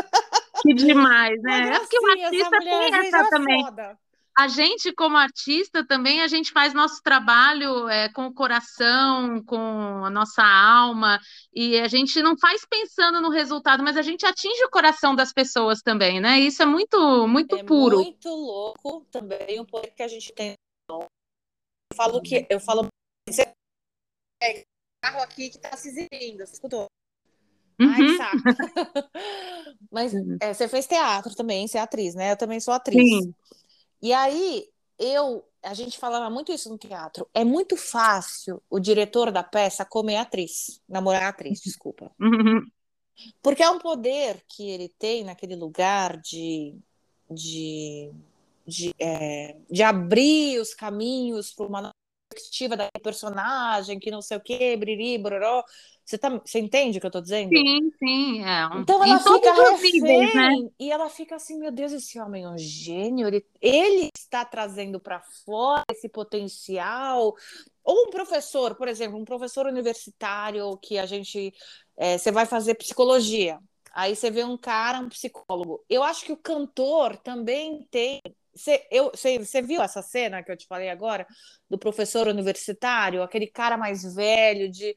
que 0.62 0.74
demais, 0.74 1.41
né? 1.41 1.70
É 1.75 1.79
porque 1.79 1.98
o 1.98 2.12
artista 2.12 2.60
tem 2.60 2.96
essa 2.96 3.18
é 3.18 3.29
também. 3.29 3.63
Foda 3.63 3.98
a 4.39 4.48
gente, 4.48 4.94
como 4.94 5.18
artista, 5.18 5.86
também 5.86 6.22
a 6.22 6.27
gente 6.29 6.53
faz 6.53 6.74
nosso 6.74 7.03
trabalho 7.03 7.89
é, 7.89 8.08
com 8.08 8.25
o 8.27 8.34
coração, 8.34 9.44
com 9.44 9.58
a 10.06 10.10
nossa 10.10 10.41
alma, 10.41 11.20
e 11.53 11.77
a 11.77 11.89
gente 11.89 12.22
não 12.22 12.38
faz 12.38 12.65
pensando 12.65 13.20
no 13.20 13.29
resultado, 13.29 13.84
mas 13.84 13.98
a 13.98 14.01
gente 14.01 14.25
atinge 14.25 14.63
o 14.63 14.70
coração 14.70 15.13
das 15.13 15.34
pessoas 15.34 15.82
também, 15.82 16.22
né? 16.22 16.39
Isso 16.39 16.63
é 16.63 16.65
muito, 16.65 17.27
muito 17.27 17.58
é 17.58 17.63
puro. 17.65 17.98
Muito 17.98 18.29
louco 18.29 19.06
também 19.12 19.60
o 19.60 19.65
poder 19.65 19.91
que 19.91 20.03
a 20.03 20.08
gente 20.08 20.32
tem. 20.32 20.53
Eu 20.89 21.06
falo 21.94 22.22
que 22.22 22.48
eu 22.50 22.62
falo 22.62 22.88
é 24.41 24.63
carro 25.01 25.22
aqui 25.22 25.50
que 25.50 25.58
está 25.58 25.75
se 25.75 25.89
exibindo, 25.89 26.46
você 26.46 26.53
escutou? 26.53 26.88
Uhum. 27.79 27.89
Ai, 27.89 28.18
saco. 28.18 28.37
Mas 29.92 30.14
é, 30.42 30.53
você 30.53 30.68
fez 30.68 30.85
teatro 30.85 31.33
também, 31.35 31.68
você 31.68 31.77
é 31.77 31.81
atriz, 31.81 32.14
né? 32.14 32.31
Eu 32.31 32.37
também 32.37 32.59
sou 32.59 32.74
atriz. 32.74 33.01
Sim. 33.01 33.33
E 34.01 34.11
aí 34.14 34.68
eu, 34.98 35.46
a 35.64 35.74
gente 35.74 35.98
falava 35.98 36.29
muito 36.29 36.51
isso 36.51 36.70
no 36.70 36.77
teatro. 36.77 37.27
É 37.33 37.44
muito 37.44 37.77
fácil 37.77 38.61
o 38.70 38.79
diretor 38.79 39.31
da 39.31 39.44
peça 39.44 39.85
comer 39.85 40.18
atriz, 40.18 40.81
namorar 40.87 41.24
atriz, 41.24 41.61
desculpa. 41.61 42.11
Uhum. 42.20 42.66
Porque 43.42 43.64
é 43.64 43.70
um 43.70 43.79
poder 43.79 44.44
que 44.48 44.70
ele 44.70 44.90
tem 45.00 45.24
naquele 45.24 45.55
lugar 45.55 46.18
de, 46.18 46.77
de, 47.29 48.11
de, 48.66 48.94
é, 49.00 49.57
de 49.70 49.83
abrir 49.83 50.59
os 50.59 50.74
caminhos 50.74 51.53
para 51.53 51.66
uma 51.66 51.94
perspectiva 52.40 52.78
da 52.78 52.90
personagem, 53.04 54.00
que 54.00 54.10
não 54.10 54.22
sei 54.22 54.38
o 54.38 54.42
quê, 54.42 54.78
briri, 54.78 55.18
bororó. 55.18 55.64
Você, 56.04 56.18
tá, 56.18 56.30
você 56.30 56.60
entende 56.60 56.98
o 56.98 57.02
que 57.02 57.06
eu 57.06 57.12
tô 57.12 57.22
dizendo? 57.22 57.50
Sim, 57.50 57.92
sim. 58.00 58.44
É. 58.44 58.66
Então 58.78 59.04
ela 59.04 59.20
fica 59.20 59.54
refém 59.54 60.34
né? 60.34 60.70
e 60.80 60.92
ela 60.92 61.10
fica 61.10 61.36
assim, 61.36 61.60
meu 61.60 61.72
Deus, 61.72 61.92
esse 61.92 62.20
homem 62.20 62.46
é 62.46 62.50
um 62.50 62.58
gênio, 62.58 63.28
ele, 63.28 63.46
ele 63.62 64.10
está 64.16 64.44
trazendo 64.44 65.00
para 65.00 65.20
fora 65.46 65.84
esse 65.92 66.10
potencial. 66.10 67.36
Ou 67.84 68.08
um 68.08 68.10
professor, 68.10 68.75
por 68.75 68.88
exemplo, 68.88 69.20
um 69.20 69.25
professor 69.25 69.68
universitário 69.68 70.78
que 70.78 70.98
a 70.98 71.06
gente. 71.06 71.54
É, 71.96 72.18
você 72.18 72.32
vai 72.32 72.46
fazer 72.46 72.75
psicologia. 72.75 73.60
Aí 73.94 74.16
você 74.16 74.32
vê 74.32 74.44
um 74.44 74.58
cara, 74.58 75.00
um 75.00 75.10
psicólogo. 75.10 75.84
Eu 75.90 76.04
acho 76.04 76.24
que 76.24 76.32
o 76.32 76.38
cantor 76.38 77.18
também 77.18 77.88
tem 77.92 78.22
você, 78.59 78.85
eu, 78.91 79.11
você, 79.11 79.39
você 79.39 79.61
viu 79.61 79.81
essa 79.81 80.01
cena 80.01 80.43
que 80.43 80.51
eu 80.51 80.57
te 80.57 80.67
falei 80.67 80.89
agora 80.89 81.25
do 81.69 81.77
professor 81.77 82.27
universitário, 82.27 83.24
aquele 83.24 83.48
cara 83.48 83.77
mais 83.77 84.03
velho 84.13 84.69
de 84.69 84.95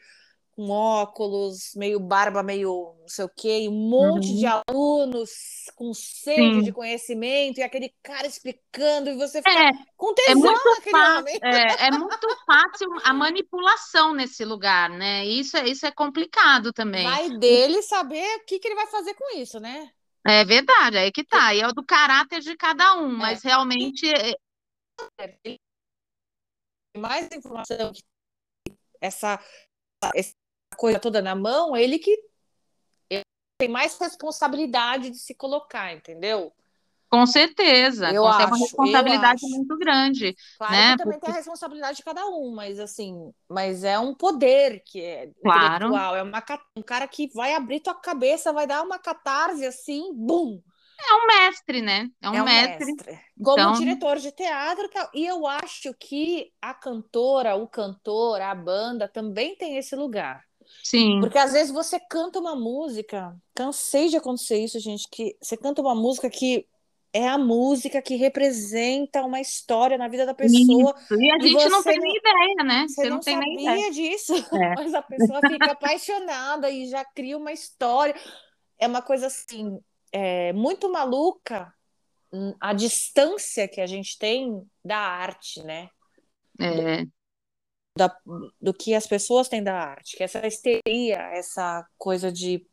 com 0.54 0.68
óculos, 0.68 1.72
meio 1.74 1.98
barba, 1.98 2.42
meio 2.42 2.94
não 3.00 3.08
sei 3.08 3.24
o 3.24 3.30
quê, 3.34 3.66
um 3.70 3.88
monte 3.88 4.28
uhum. 4.28 4.36
de 4.36 4.46
alunos 4.46 5.30
com 5.74 5.94
sede 5.94 6.56
Sim. 6.56 6.62
de 6.62 6.72
conhecimento, 6.72 7.58
e 7.58 7.62
aquele 7.62 7.94
cara 8.02 8.26
explicando, 8.26 9.08
e 9.08 9.16
você 9.16 9.38
fica 9.38 9.50
é, 9.50 9.70
com 9.96 10.10
é 10.10 10.14
tesão 10.14 10.32
é 10.32 10.34
muito 10.34 10.90
fácil, 10.90 11.40
é, 11.42 11.86
é, 11.86 11.90
muito 11.90 12.36
fácil 12.44 12.88
a 13.02 13.14
manipulação 13.14 14.12
nesse 14.12 14.44
lugar, 14.44 14.90
né? 14.90 15.24
Isso, 15.24 15.56
é, 15.56 15.66
isso 15.66 15.86
é 15.86 15.90
complicado 15.90 16.70
também. 16.70 17.04
Vai 17.04 17.30
dele 17.38 17.80
saber 17.80 18.36
o 18.36 18.44
que, 18.44 18.58
que 18.58 18.68
ele 18.68 18.74
vai 18.74 18.86
fazer 18.88 19.14
com 19.14 19.38
isso, 19.38 19.58
né? 19.58 19.90
É 20.26 20.44
verdade, 20.44 20.98
aí 20.98 21.10
que 21.10 21.24
tá. 21.24 21.54
E 21.54 21.60
é 21.60 21.66
o 21.66 21.72
do 21.72 21.84
caráter 21.84 22.40
de 22.40 22.56
cada 22.56 22.96
um, 22.96 23.08
mas 23.08 23.44
é. 23.44 23.48
realmente. 23.48 24.06
Mais 26.96 27.28
informação, 27.32 27.90
essa, 29.00 29.42
essa 30.14 30.32
coisa 30.76 31.00
toda 31.00 31.22
na 31.22 31.34
mão, 31.34 31.76
ele 31.76 31.98
que 31.98 32.10
ele 33.10 33.24
tem 33.58 33.68
mais 33.68 33.98
responsabilidade 33.98 35.10
de 35.10 35.18
se 35.18 35.34
colocar, 35.34 35.92
entendeu? 35.92 36.54
Com 37.12 37.26
certeza, 37.26 38.10
eu 38.10 38.26
acho, 38.26 38.40
é 38.40 38.46
uma 38.46 38.56
responsabilidade 38.56 39.42
muito 39.46 39.76
grande. 39.76 40.34
Claro 40.56 40.72
né? 40.72 40.92
que 40.92 40.96
também 40.96 41.18
Porque... 41.18 41.26
tem 41.26 41.34
a 41.34 41.36
responsabilidade 41.36 41.96
de 41.98 42.02
cada 42.02 42.24
um, 42.24 42.54
mas 42.54 42.80
assim, 42.80 43.30
mas 43.50 43.84
é 43.84 43.98
um 43.98 44.14
poder 44.14 44.82
que 44.82 44.98
é 44.98 45.30
claro. 45.42 45.88
intelectual, 45.88 46.16
é 46.16 46.22
uma, 46.22 46.42
um 46.74 46.80
cara 46.80 47.06
que 47.06 47.28
vai 47.34 47.54
abrir 47.54 47.80
tua 47.80 47.94
cabeça, 47.94 48.50
vai 48.50 48.66
dar 48.66 48.82
uma 48.82 48.98
catarse 48.98 49.66
assim, 49.66 50.10
bum! 50.14 50.58
É 50.98 51.14
um 51.14 51.26
mestre, 51.26 51.82
né? 51.82 52.08
É 52.22 52.30
um, 52.30 52.34
é 52.34 52.40
um 52.40 52.44
mestre. 52.46 52.86
mestre. 52.86 53.20
Como 53.44 53.60
então... 53.60 53.72
diretor 53.74 54.16
de 54.16 54.32
teatro 54.32 54.88
e. 55.14 55.22
E 55.22 55.26
eu 55.26 55.46
acho 55.46 55.92
que 56.00 56.50
a 56.62 56.72
cantora, 56.72 57.56
o 57.56 57.68
cantor, 57.68 58.40
a 58.40 58.54
banda 58.54 59.06
também 59.06 59.54
tem 59.54 59.76
esse 59.76 59.94
lugar. 59.94 60.42
Sim. 60.82 61.20
Porque 61.20 61.36
às 61.36 61.52
vezes 61.52 61.70
você 61.70 62.00
canta 62.00 62.38
uma 62.38 62.56
música, 62.56 63.36
cansei 63.54 64.08
de 64.08 64.16
acontecer 64.16 64.64
isso, 64.64 64.78
gente, 64.80 65.06
que 65.10 65.36
você 65.42 65.58
canta 65.58 65.82
uma 65.82 65.94
música 65.94 66.30
que 66.30 66.66
é 67.12 67.28
a 67.28 67.36
música 67.36 68.00
que 68.00 68.16
representa 68.16 69.22
uma 69.22 69.40
história 69.40 69.98
na 69.98 70.08
vida 70.08 70.24
da 70.24 70.32
pessoa. 70.32 70.94
Isso. 70.98 71.14
E 71.20 71.30
a 71.30 71.38
gente 71.38 71.68
não 71.68 71.82
tem 71.82 71.98
nem 71.98 72.16
ideia, 72.16 72.64
né? 72.64 72.86
Você, 72.88 72.94
você 72.94 73.08
não, 73.08 73.16
não 73.16 73.20
tem 73.20 73.38
nem 73.38 73.60
ideia 73.60 73.90
disso, 73.90 74.34
é. 74.34 74.74
mas 74.74 74.94
a 74.94 75.02
pessoa 75.02 75.40
fica 75.46 75.72
apaixonada 75.72 76.70
e 76.70 76.88
já 76.88 77.04
cria 77.04 77.36
uma 77.36 77.52
história. 77.52 78.14
É 78.78 78.86
uma 78.86 79.02
coisa 79.02 79.26
assim, 79.26 79.78
é, 80.10 80.54
muito 80.54 80.90
maluca 80.90 81.72
hum, 82.32 82.54
a 82.58 82.72
distância 82.72 83.68
que 83.68 83.80
a 83.80 83.86
gente 83.86 84.18
tem 84.18 84.66
da 84.82 84.98
arte, 84.98 85.62
né? 85.62 85.90
É. 86.58 87.04
Da, 87.94 88.16
do 88.58 88.72
que 88.72 88.94
as 88.94 89.06
pessoas 89.06 89.50
têm 89.50 89.62
da 89.62 89.74
arte, 89.74 90.16
que 90.16 90.24
essa 90.24 90.46
histeria, 90.46 91.18
essa 91.34 91.86
coisa 91.98 92.32
de, 92.32 92.66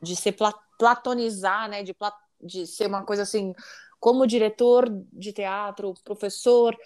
de 0.00 0.16
ser 0.16 0.34
platonizar, 0.78 1.68
né? 1.68 1.82
De 1.82 1.92
plat 1.92 2.14
de 2.42 2.66
ser 2.66 2.86
uma 2.86 3.04
coisa 3.04 3.22
assim, 3.22 3.54
como 4.00 4.26
diretor 4.26 4.88
de 5.12 5.32
teatro, 5.32 5.94
professor, 6.04 6.76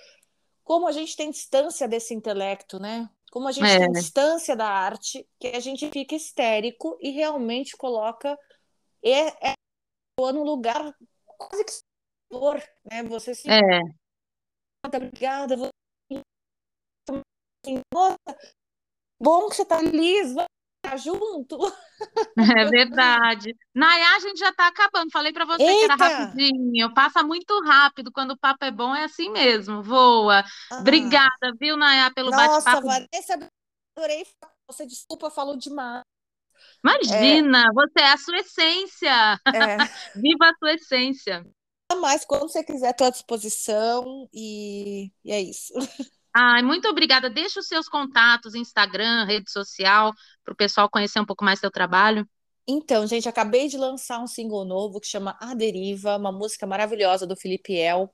como 0.62 0.86
a 0.86 0.92
gente 0.92 1.16
tem 1.16 1.30
distância 1.30 1.88
desse 1.88 2.12
intelecto, 2.12 2.78
né? 2.78 3.08
Como 3.30 3.48
a 3.48 3.52
gente 3.52 3.66
é. 3.68 3.78
tem 3.78 3.92
distância 3.92 4.56
da 4.56 4.68
arte, 4.68 5.26
que 5.38 5.48
a 5.48 5.60
gente 5.60 5.88
fica 5.90 6.14
histérico 6.14 6.98
e 7.00 7.10
realmente 7.10 7.76
coloca 7.76 8.38
é, 9.02 9.50
é 9.50 9.54
no 10.18 10.42
lugar 10.42 10.94
quase 11.38 11.64
que 11.64 11.72
favor, 12.32 12.62
né? 12.84 13.02
Você 13.04 13.34
se 13.34 13.48
É, 13.48 13.80
obrigada, 14.84 15.56
você... 15.56 15.70
nossa, 17.94 18.16
bom 19.20 19.48
que 19.48 19.56
você 19.56 19.64
tá 19.64 19.78
feliz, 19.78 20.34
estar 20.86 20.96
junto. 20.96 21.58
é 22.38 22.64
verdade. 22.66 23.54
Nayá, 23.74 24.16
a 24.16 24.20
gente 24.20 24.38
já 24.38 24.50
está 24.50 24.68
acabando. 24.68 25.10
Falei 25.10 25.32
para 25.32 25.44
você 25.44 25.64
que 25.64 25.84
era 25.84 25.94
Eita! 25.94 26.08
rapidinho. 26.08 26.94
Passa 26.94 27.22
muito 27.22 27.60
rápido. 27.62 28.12
Quando 28.12 28.32
o 28.32 28.38
papo 28.38 28.64
é 28.64 28.70
bom, 28.70 28.94
é 28.94 29.04
assim 29.04 29.30
mesmo. 29.30 29.82
Voa. 29.82 30.44
Ah, 30.70 30.80
Obrigada, 30.80 31.52
viu, 31.60 31.76
Nayá, 31.76 32.10
pelo 32.12 32.30
nossa, 32.30 32.70
bate-papo. 32.70 32.86
Vanessa, 32.86 33.50
adorei 33.96 34.26
você. 34.68 34.86
Desculpa, 34.86 35.30
falou 35.30 35.56
demais. 35.56 36.02
Imagina, 36.82 37.64
você 37.74 38.00
é 38.00 38.12
a 38.12 38.16
sua 38.16 38.36
essência. 38.38 39.40
É, 39.46 39.76
Viva 40.16 40.48
a 40.48 40.54
sua 40.58 40.74
essência. 40.74 41.44
mas 42.00 42.24
quando 42.24 42.48
você 42.48 42.62
quiser, 42.62 42.90
estou 42.90 43.06
à 43.06 43.10
disposição 43.10 44.28
e, 44.32 45.10
e 45.24 45.32
é 45.32 45.40
isso. 45.40 45.74
Ai, 46.38 46.60
muito 46.62 46.86
obrigada. 46.86 47.30
Deixa 47.30 47.60
os 47.60 47.66
seus 47.66 47.88
contatos, 47.88 48.54
Instagram, 48.54 49.24
rede 49.24 49.50
social, 49.50 50.12
para 50.44 50.52
o 50.52 50.56
pessoal 50.56 50.86
conhecer 50.90 51.18
um 51.18 51.24
pouco 51.24 51.42
mais 51.42 51.58
seu 51.58 51.70
trabalho. 51.70 52.28
Então, 52.68 53.06
gente, 53.06 53.26
acabei 53.26 53.68
de 53.68 53.78
lançar 53.78 54.20
um 54.20 54.26
single 54.26 54.66
novo 54.66 55.00
que 55.00 55.06
chama 55.06 55.34
A 55.40 55.54
Deriva, 55.54 56.18
uma 56.18 56.30
música 56.30 56.66
maravilhosa 56.66 57.26
do 57.26 57.34
Felipe 57.34 57.74
El. 57.74 58.12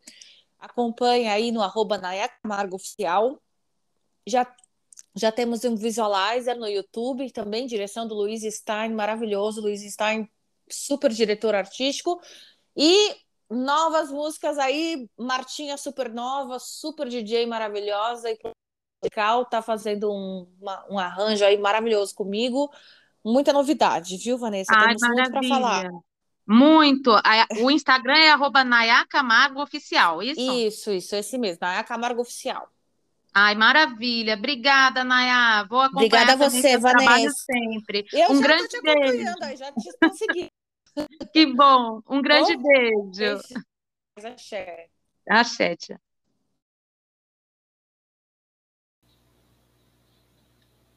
Acompanhe 0.57 1.27
aí 1.27 1.51
no 1.51 1.63
arroba 1.63 2.01
Oficial. 2.71 3.43
Já, 4.25 4.47
já 5.17 5.33
temos 5.33 5.65
um 5.65 5.75
visualizer 5.75 6.57
no 6.57 6.69
YouTube, 6.69 7.29
também 7.33 7.67
direção 7.67 8.07
do 8.07 8.15
Luiz 8.15 8.45
Stein, 8.55 8.95
maravilhoso. 8.95 9.61
Luiz 9.61 9.83
Stein, 9.83 10.31
super 10.71 11.11
diretor 11.11 11.57
artístico. 11.57 12.21
E 12.77 13.17
novas 13.53 14.11
músicas 14.11 14.59
aí, 14.59 15.09
Martinha 15.19 15.77
Supernova, 15.77 16.59
super 16.59 17.09
DJ 17.09 17.47
maravilhosa 17.47 18.31
e 18.31 18.38
musical, 19.03 19.45
tá 19.47 19.61
fazendo 19.62 20.11
um, 20.12 20.49
uma- 20.61 20.85
um 20.91 20.99
arranjo 20.99 21.45
aí 21.45 21.59
maravilhoso 21.59 22.15
comigo. 22.15 22.71
Muita 23.25 23.53
novidade, 23.53 24.17
viu, 24.17 24.37
Vanessa? 24.38 24.73
Ai, 24.75 24.97
Temos 24.97 25.03
muito 25.15 25.31
para 25.31 25.43
falar. 25.49 25.61
maravilha. 25.85 26.01
Muito. 26.45 27.12
O 27.62 27.71
Instagram 27.71 28.17
é 28.19 28.31
arroba 28.33 28.65
Nayá 28.65 29.07
Camargo 29.07 29.62
Oficial, 29.62 30.21
isso? 30.23 30.41
Isso, 30.41 30.91
isso, 30.91 31.15
esse 31.15 31.38
mesmo, 31.38 31.59
Naya 31.62 31.85
Camargo 31.85 32.21
Oficial. 32.21 32.69
Ai, 33.35 33.55
maravilha. 33.55 34.35
Obrigada, 34.35 35.05
Nayá. 35.05 35.65
Vou 35.71 35.81
acompanhar 35.81 36.05
Obrigada 36.07 36.33
a 36.33 36.37
você, 36.37 36.77
Vanessa. 36.77 37.35
sempre. 37.47 38.05
Eu 38.12 38.33
Um 38.33 38.37
já 38.37 38.43
grande 38.43 38.69
tô 38.69 38.69
te 38.69 38.83
beijo. 38.83 39.01
acompanhando 39.01 39.43
aí, 39.45 39.57
já 39.57 39.73
te 39.73 39.91
consegui. 40.01 40.49
Que 41.33 41.46
bom. 41.46 42.02
Um 42.09 42.20
grande 42.20 42.57
Bom? 42.57 42.62
beijo. 42.62 43.40
Axé. 44.16 44.88
Axé, 45.28 45.76
tia. 45.76 46.00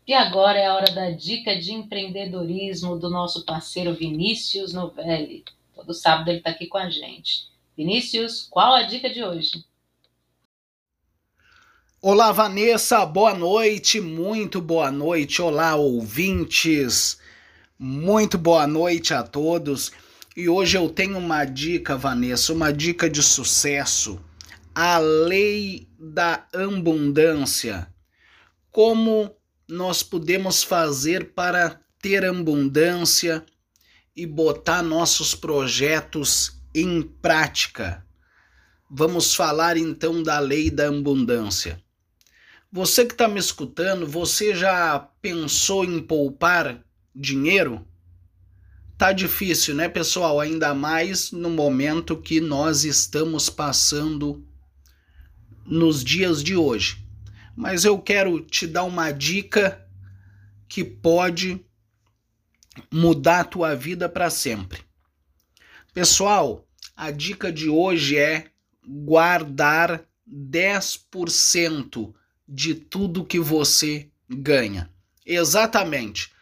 E 0.08 0.14
agora 0.14 0.60
é 0.60 0.68
a 0.68 0.76
hora 0.76 0.94
da 0.94 1.10
dica 1.10 1.58
de 1.58 1.74
empreendedorismo 1.74 2.98
do 3.00 3.10
nosso 3.10 3.44
parceiro 3.44 3.96
Vinícius 3.96 4.72
Novelli. 4.72 5.44
Todo 5.74 5.94
sábado 5.96 6.30
ele 6.30 6.38
está 6.38 6.52
aqui 6.52 6.68
com 6.68 6.78
a 6.78 6.90
gente. 6.90 7.50
Vinícius, 7.76 8.48
qual 8.50 8.76
a 8.76 8.84
dica 8.84 9.10
de 9.10 9.24
hoje? 9.24 9.66
Olá, 12.00 12.32
Vanessa, 12.32 13.04
boa 13.04 13.34
noite, 13.34 14.00
muito 14.00 14.62
boa 14.62 14.92
noite. 14.92 15.42
Olá, 15.42 15.76
ouvintes, 15.76 17.20
muito 17.78 18.38
boa 18.38 18.66
noite 18.66 19.14
a 19.14 19.22
todos. 19.22 19.92
E 20.36 20.48
hoje 20.48 20.78
eu 20.78 20.90
tenho 20.90 21.18
uma 21.18 21.46
dica, 21.46 21.98
Vanessa, 21.98 22.54
uma 22.54 22.72
dica 22.72 23.10
de 23.10 23.22
sucesso. 23.22 24.20
A 24.74 24.98
lei 24.98 25.88
da 26.00 26.46
abundância. 26.54 27.88
Como 28.72 29.36
nós 29.68 30.04
podemos 30.04 30.64
fazer 30.64 31.34
para 31.34 31.80
ter 32.02 32.26
abundância 32.26 33.46
e 34.16 34.26
botar 34.26 34.82
nossos 34.82 35.34
projetos 35.34 36.60
em 36.74 37.02
prática? 37.02 38.06
Vamos 38.90 39.34
falar 39.34 39.78
então 39.78 40.22
da 40.22 40.40
lei 40.40 40.70
da 40.70 40.88
abundância. 40.88 41.82
Você 42.72 43.06
que 43.06 43.14
está 43.14 43.28
me 43.28 43.40
escutando, 43.40 44.06
você 44.06 44.54
já 44.54 45.00
pensou 45.22 45.86
em 45.86 46.02
poupar 46.02 46.86
dinheiro? 47.16 47.88
Tá 48.98 49.12
difícil, 49.12 49.76
né, 49.76 49.88
pessoal? 49.88 50.40
Ainda 50.40 50.74
mais 50.74 51.32
no 51.32 51.50
momento 51.50 52.22
que 52.22 52.42
nós 52.42 52.84
estamos 52.84 53.50
passando 53.50 54.46
nos 55.66 56.04
dias 56.04 56.44
de 56.44 56.56
hoje. 56.56 57.04
Mas 57.56 57.86
eu 57.86 57.98
quero 58.00 58.40
te 58.42 58.68
dar 58.68 58.84
uma 58.84 59.12
dica 59.12 59.86
que 60.68 60.84
pode 60.84 61.66
mudar 62.92 63.42
a 63.42 63.46
tua 63.46 63.76
vida 63.76 64.10
para 64.10 64.30
sempre. 64.30 64.82
Pessoal, 65.94 66.68
a 66.96 67.12
dica 67.12 67.52
de 67.52 67.70
hoje 67.70 68.18
é 68.18 68.48
guardar 68.86 70.04
10% 70.30 72.14
de 72.48 72.76
tudo 72.76 73.26
que 73.26 73.40
você 73.40 74.10
ganha. 74.30 74.90
Exatamente. 75.26 76.35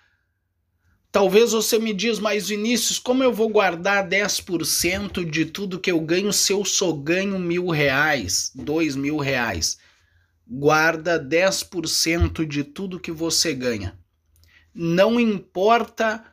Talvez 1.13 1.51
você 1.51 1.77
me 1.77 1.93
diz, 1.93 2.17
mas 2.17 2.47
Vinícius, 2.47 2.97
como 2.97 3.23
eu 3.23 3.31
vou 3.31 3.47
guardar 3.47 4.09
10% 4.09 5.23
de 5.29 5.45
tudo 5.45 5.79
que 5.79 5.91
eu 5.91 6.01
ganho 6.01 6.33
se 6.33 6.51
eu 6.51 6.65
só 6.65 6.91
ganho 6.91 7.37
mil 7.37 7.69
reais, 7.69 8.51
dois 8.55 8.95
mil 8.95 9.17
reais? 9.19 9.77
Guarda 10.47 11.23
10% 11.23 12.47
de 12.47 12.63
tudo 12.63 12.99
que 12.99 13.11
você 13.11 13.53
ganha. 13.53 13.95
Não 14.73 15.19
importa 15.19 16.25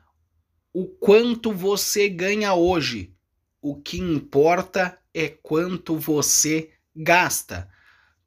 o 0.73 0.87
quanto 0.87 1.53
você 1.53 2.09
ganha 2.09 2.55
hoje, 2.55 3.13
o 3.61 3.77
que 3.77 3.99
importa 3.99 4.99
é 5.13 5.29
quanto 5.29 5.99
você 5.99 6.71
gasta. 6.97 7.69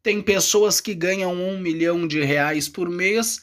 Tem 0.04 0.22
pessoas 0.22 0.80
que 0.80 0.94
ganham 0.94 1.34
um 1.34 1.60
milhão 1.60 2.08
de 2.08 2.24
reais 2.24 2.70
por 2.70 2.92
mês 2.92 3.42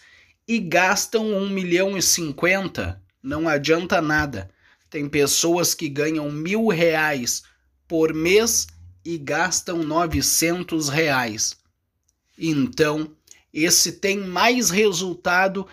e 0.51 0.59
gastam 0.59 1.33
um 1.33 1.49
milhão 1.49 1.97
e 1.97 2.03
cinquenta. 2.03 3.01
Não 3.23 3.49
adianta 3.49 4.03
nada. 4.03 4.51
Tem 4.91 5.09
pessoas 5.09 5.75
que 5.77 5.89
ganham 5.89 6.29
mil 6.29 6.67
reais 6.67 7.45
por 7.87 8.13
mês 8.13 8.67
e 9.05 9.17
gastam 9.17 9.85
novecentos 9.85 10.89
reais. 10.89 11.57
Então, 12.37 13.15
esse 13.55 13.93
tem 13.93 14.19
mais 14.19 14.71
resultado 14.71 15.69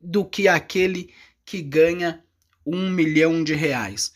do 0.00 0.24
que 0.24 0.48
aquele 0.48 1.12
que 1.44 1.60
ganha 1.60 2.24
um 2.64 2.88
milhão 2.88 3.44
de 3.44 3.52
reais. 3.52 4.14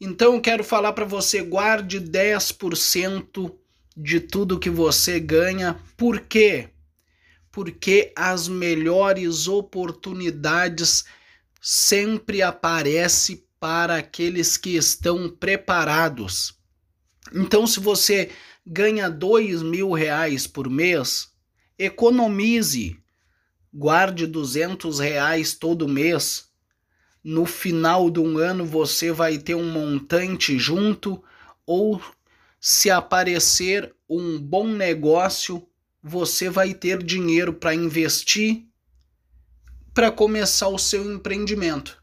Então, 0.00 0.32
eu 0.32 0.40
quero 0.40 0.64
falar 0.64 0.94
para 0.94 1.04
você: 1.04 1.42
guarde 1.42 2.00
10% 2.00 3.52
de 3.94 4.18
tudo 4.18 4.58
que 4.58 4.70
você 4.70 5.20
ganha. 5.20 5.78
Por 5.94 6.20
quê? 6.20 6.71
Porque 7.52 8.12
as 8.16 8.48
melhores 8.48 9.46
oportunidades 9.46 11.04
sempre 11.60 12.42
aparecem 12.42 13.44
para 13.60 13.98
aqueles 13.98 14.56
que 14.56 14.70
estão 14.70 15.28
preparados. 15.28 16.58
Então, 17.32 17.64
se 17.66 17.78
você 17.78 18.30
ganha 18.66 19.08
dois 19.08 19.62
mil 19.62 19.92
reais 19.92 20.46
por 20.46 20.68
mês, 20.68 21.30
economize, 21.78 22.96
guarde 23.72 24.26
200 24.26 24.98
reais 24.98 25.54
todo 25.54 25.88
mês. 25.88 26.50
No 27.22 27.46
final 27.46 28.10
de 28.10 28.18
um 28.18 28.38
ano 28.38 28.64
você 28.64 29.12
vai 29.12 29.38
ter 29.38 29.54
um 29.54 29.70
montante 29.70 30.58
junto 30.58 31.22
ou 31.64 32.02
se 32.60 32.90
aparecer 32.90 33.94
um 34.08 34.38
bom 34.40 34.66
negócio, 34.66 35.66
você 36.02 36.50
vai 36.50 36.74
ter 36.74 37.02
dinheiro 37.02 37.52
para 37.52 37.74
investir 37.74 38.64
para 39.94 40.10
começar 40.10 40.68
o 40.68 40.78
seu 40.78 41.12
empreendimento. 41.12 42.02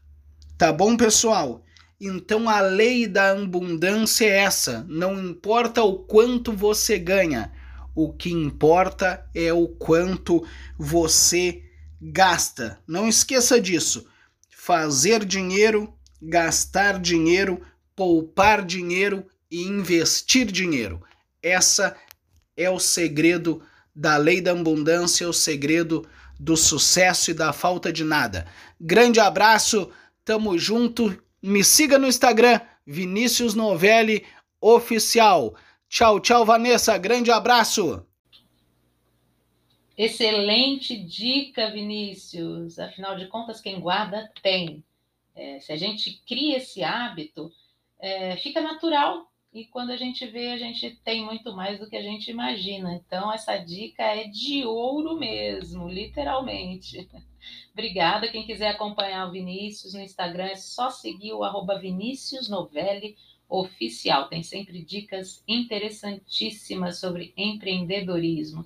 Tá 0.56 0.72
bom, 0.72 0.96
pessoal? 0.96 1.64
Então 2.00 2.48
a 2.48 2.60
lei 2.60 3.06
da 3.06 3.32
abundância 3.32 4.24
é 4.24 4.38
essa. 4.38 4.86
Não 4.88 5.22
importa 5.22 5.82
o 5.82 5.98
quanto 5.98 6.52
você 6.52 6.98
ganha, 6.98 7.52
o 7.94 8.12
que 8.12 8.30
importa 8.30 9.28
é 9.34 9.52
o 9.52 9.68
quanto 9.68 10.46
você 10.78 11.62
gasta. 12.00 12.78
Não 12.86 13.08
esqueça 13.08 13.60
disso. 13.60 14.06
Fazer 14.48 15.24
dinheiro, 15.24 15.92
gastar 16.22 16.98
dinheiro, 16.98 17.60
poupar 17.96 18.64
dinheiro 18.64 19.26
e 19.50 19.62
investir 19.62 20.46
dinheiro. 20.46 21.02
Essa 21.42 21.96
é 22.56 22.70
o 22.70 22.78
segredo 22.78 23.62
da 23.94 24.16
lei 24.16 24.40
da 24.40 24.52
abundância, 24.52 25.28
o 25.28 25.32
segredo 25.32 26.06
do 26.38 26.56
sucesso 26.56 27.30
e 27.30 27.34
da 27.34 27.52
falta 27.52 27.92
de 27.92 28.04
nada. 28.04 28.46
Grande 28.80 29.20
abraço, 29.20 29.90
tamo 30.24 30.56
junto. 30.58 31.16
Me 31.42 31.62
siga 31.62 31.98
no 31.98 32.06
Instagram, 32.06 32.60
Vinícius 32.86 33.54
Novelli 33.54 34.24
oficial. 34.60 35.54
Tchau, 35.88 36.20
tchau, 36.20 36.44
Vanessa. 36.44 36.96
Grande 36.96 37.30
abraço. 37.30 38.06
Excelente 39.96 40.96
dica, 40.96 41.70
Vinícius. 41.70 42.78
Afinal 42.78 43.16
de 43.16 43.26
contas, 43.26 43.60
quem 43.60 43.78
guarda 43.80 44.30
tem. 44.42 44.82
É, 45.34 45.60
se 45.60 45.72
a 45.72 45.76
gente 45.76 46.22
cria 46.26 46.56
esse 46.56 46.82
hábito, 46.82 47.52
é, 47.98 48.36
fica 48.36 48.60
natural. 48.60 49.29
E 49.52 49.64
quando 49.64 49.90
a 49.90 49.96
gente 49.96 50.24
vê, 50.26 50.52
a 50.52 50.56
gente 50.56 50.96
tem 51.04 51.24
muito 51.24 51.52
mais 51.54 51.80
do 51.80 51.88
que 51.88 51.96
a 51.96 52.02
gente 52.02 52.30
imagina. 52.30 52.94
Então, 52.94 53.32
essa 53.32 53.56
dica 53.56 54.02
é 54.04 54.28
de 54.28 54.64
ouro 54.64 55.18
mesmo, 55.18 55.88
literalmente. 55.88 57.08
Obrigada. 57.72 58.28
Quem 58.28 58.46
quiser 58.46 58.68
acompanhar 58.68 59.26
o 59.26 59.32
Vinícius 59.32 59.92
no 59.92 60.00
Instagram, 60.00 60.44
é 60.44 60.56
só 60.56 60.88
seguir 60.88 61.32
o 61.32 61.42
arroba 61.42 61.80
Vinícius 61.80 62.48
Novelli 62.48 63.16
Oficial. 63.48 64.28
Tem 64.28 64.44
sempre 64.44 64.84
dicas 64.84 65.42
interessantíssimas 65.48 67.00
sobre 67.00 67.34
empreendedorismo. 67.36 68.64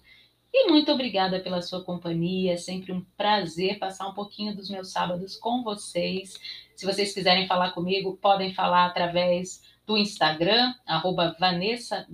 E 0.53 0.69
muito 0.71 0.93
obrigada 0.93 1.41
pela 1.41 1.63
sua 1.63 1.83
companhia. 1.83 2.53
É 2.53 2.57
sempre 2.59 2.93
um 2.93 3.03
prazer 3.17 3.79
passar 3.79 4.07
um 4.07 4.15
pouquinho 4.15 4.55
dos 4.55 4.69
meus 4.69 4.93
sábados 4.93 5.35
com 5.35 5.63
vocês. 5.63 6.39
Se 6.77 6.85
vocês 6.85 7.15
quiserem 7.15 7.49
falar 7.49 7.73
comigo, 7.73 8.19
podem 8.21 8.53
falar 8.53 8.85
através 8.85 9.63
do 9.87 9.99
Instagram, 9.99 10.75
arroba 10.87 11.37
Vanessa 11.39 12.07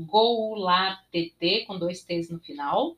com 1.66 1.78
dois 1.78 2.02
T's 2.02 2.30
no 2.30 2.40
final. 2.40 2.96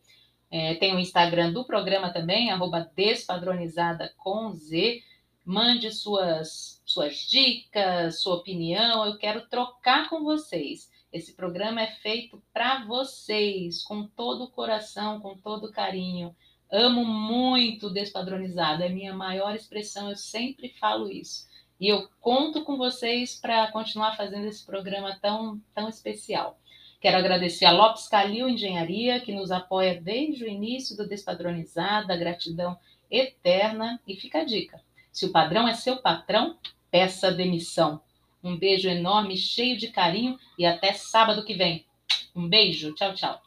É, 0.50 0.74
tem 0.74 0.94
o 0.94 0.98
Instagram 0.98 1.52
do 1.52 1.64
programa 1.64 2.12
também, 2.12 2.50
arroba 2.50 2.90
Despadronizada 2.94 4.12
com 4.18 4.52
Z. 4.52 5.02
Mande 5.44 5.90
suas, 5.90 6.80
suas 6.85 7.16
dicas, 7.28 8.22
sua 8.22 8.37
opinião. 8.37 9.04
Eu 9.06 9.18
quero 9.18 9.48
trocar 9.48 10.08
com 10.08 10.22
vocês. 10.22 10.90
Esse 11.12 11.35
programa 11.35 11.82
é 11.82 11.88
feito 11.96 12.42
para 12.52 12.85
vocês, 12.85 13.82
com 13.82 14.06
todo 14.06 14.44
o 14.44 14.50
coração, 14.50 15.20
com 15.20 15.37
todo 15.37 15.66
o 15.66 15.72
carinho. 15.72 16.35
Amo 16.70 17.04
muito 17.04 17.90
Despadronizado, 17.90 18.82
é 18.82 18.88
minha 18.88 19.14
maior 19.14 19.54
expressão, 19.54 20.08
eu 20.08 20.16
sempre 20.16 20.70
falo 20.80 21.11
isso. 21.11 21.46
E 21.83 21.88
eu 21.88 22.09
conto 22.21 22.62
com 22.62 22.77
vocês 22.77 23.35
para 23.35 23.66
continuar 23.73 24.16
fazendo 24.16 24.47
esse 24.47 24.64
programa 24.64 25.18
tão, 25.21 25.61
tão 25.75 25.88
especial. 25.88 26.57
Quero 27.01 27.16
agradecer 27.16 27.64
a 27.64 27.73
Lopes 27.73 28.07
Calil 28.07 28.49
Engenharia, 28.49 29.18
que 29.18 29.35
nos 29.35 29.51
apoia 29.51 30.01
desde 30.01 30.45
o 30.45 30.49
início 30.49 30.97
do 30.97 31.09
Despadronizado, 31.09 32.16
gratidão 32.16 32.79
eterna. 33.11 34.01
E 34.07 34.14
fica 34.14 34.42
a 34.42 34.45
dica: 34.45 34.81
se 35.11 35.27
o 35.27 35.33
padrão 35.33 35.66
é 35.66 35.75
seu 35.75 35.97
patrão, 35.97 36.57
peça 36.88 37.33
demissão. 37.33 38.01
Um 38.45 38.57
beijo 38.57 38.88
enorme, 38.88 39.37
cheio 39.37 39.77
de 39.77 39.88
carinho 39.88 40.38
e 40.57 40.64
até 40.64 40.92
sábado 40.92 41.45
que 41.45 41.55
vem. 41.55 41.85
Um 42.33 42.49
beijo, 42.49 42.95
tchau, 42.95 43.12
tchau. 43.12 43.42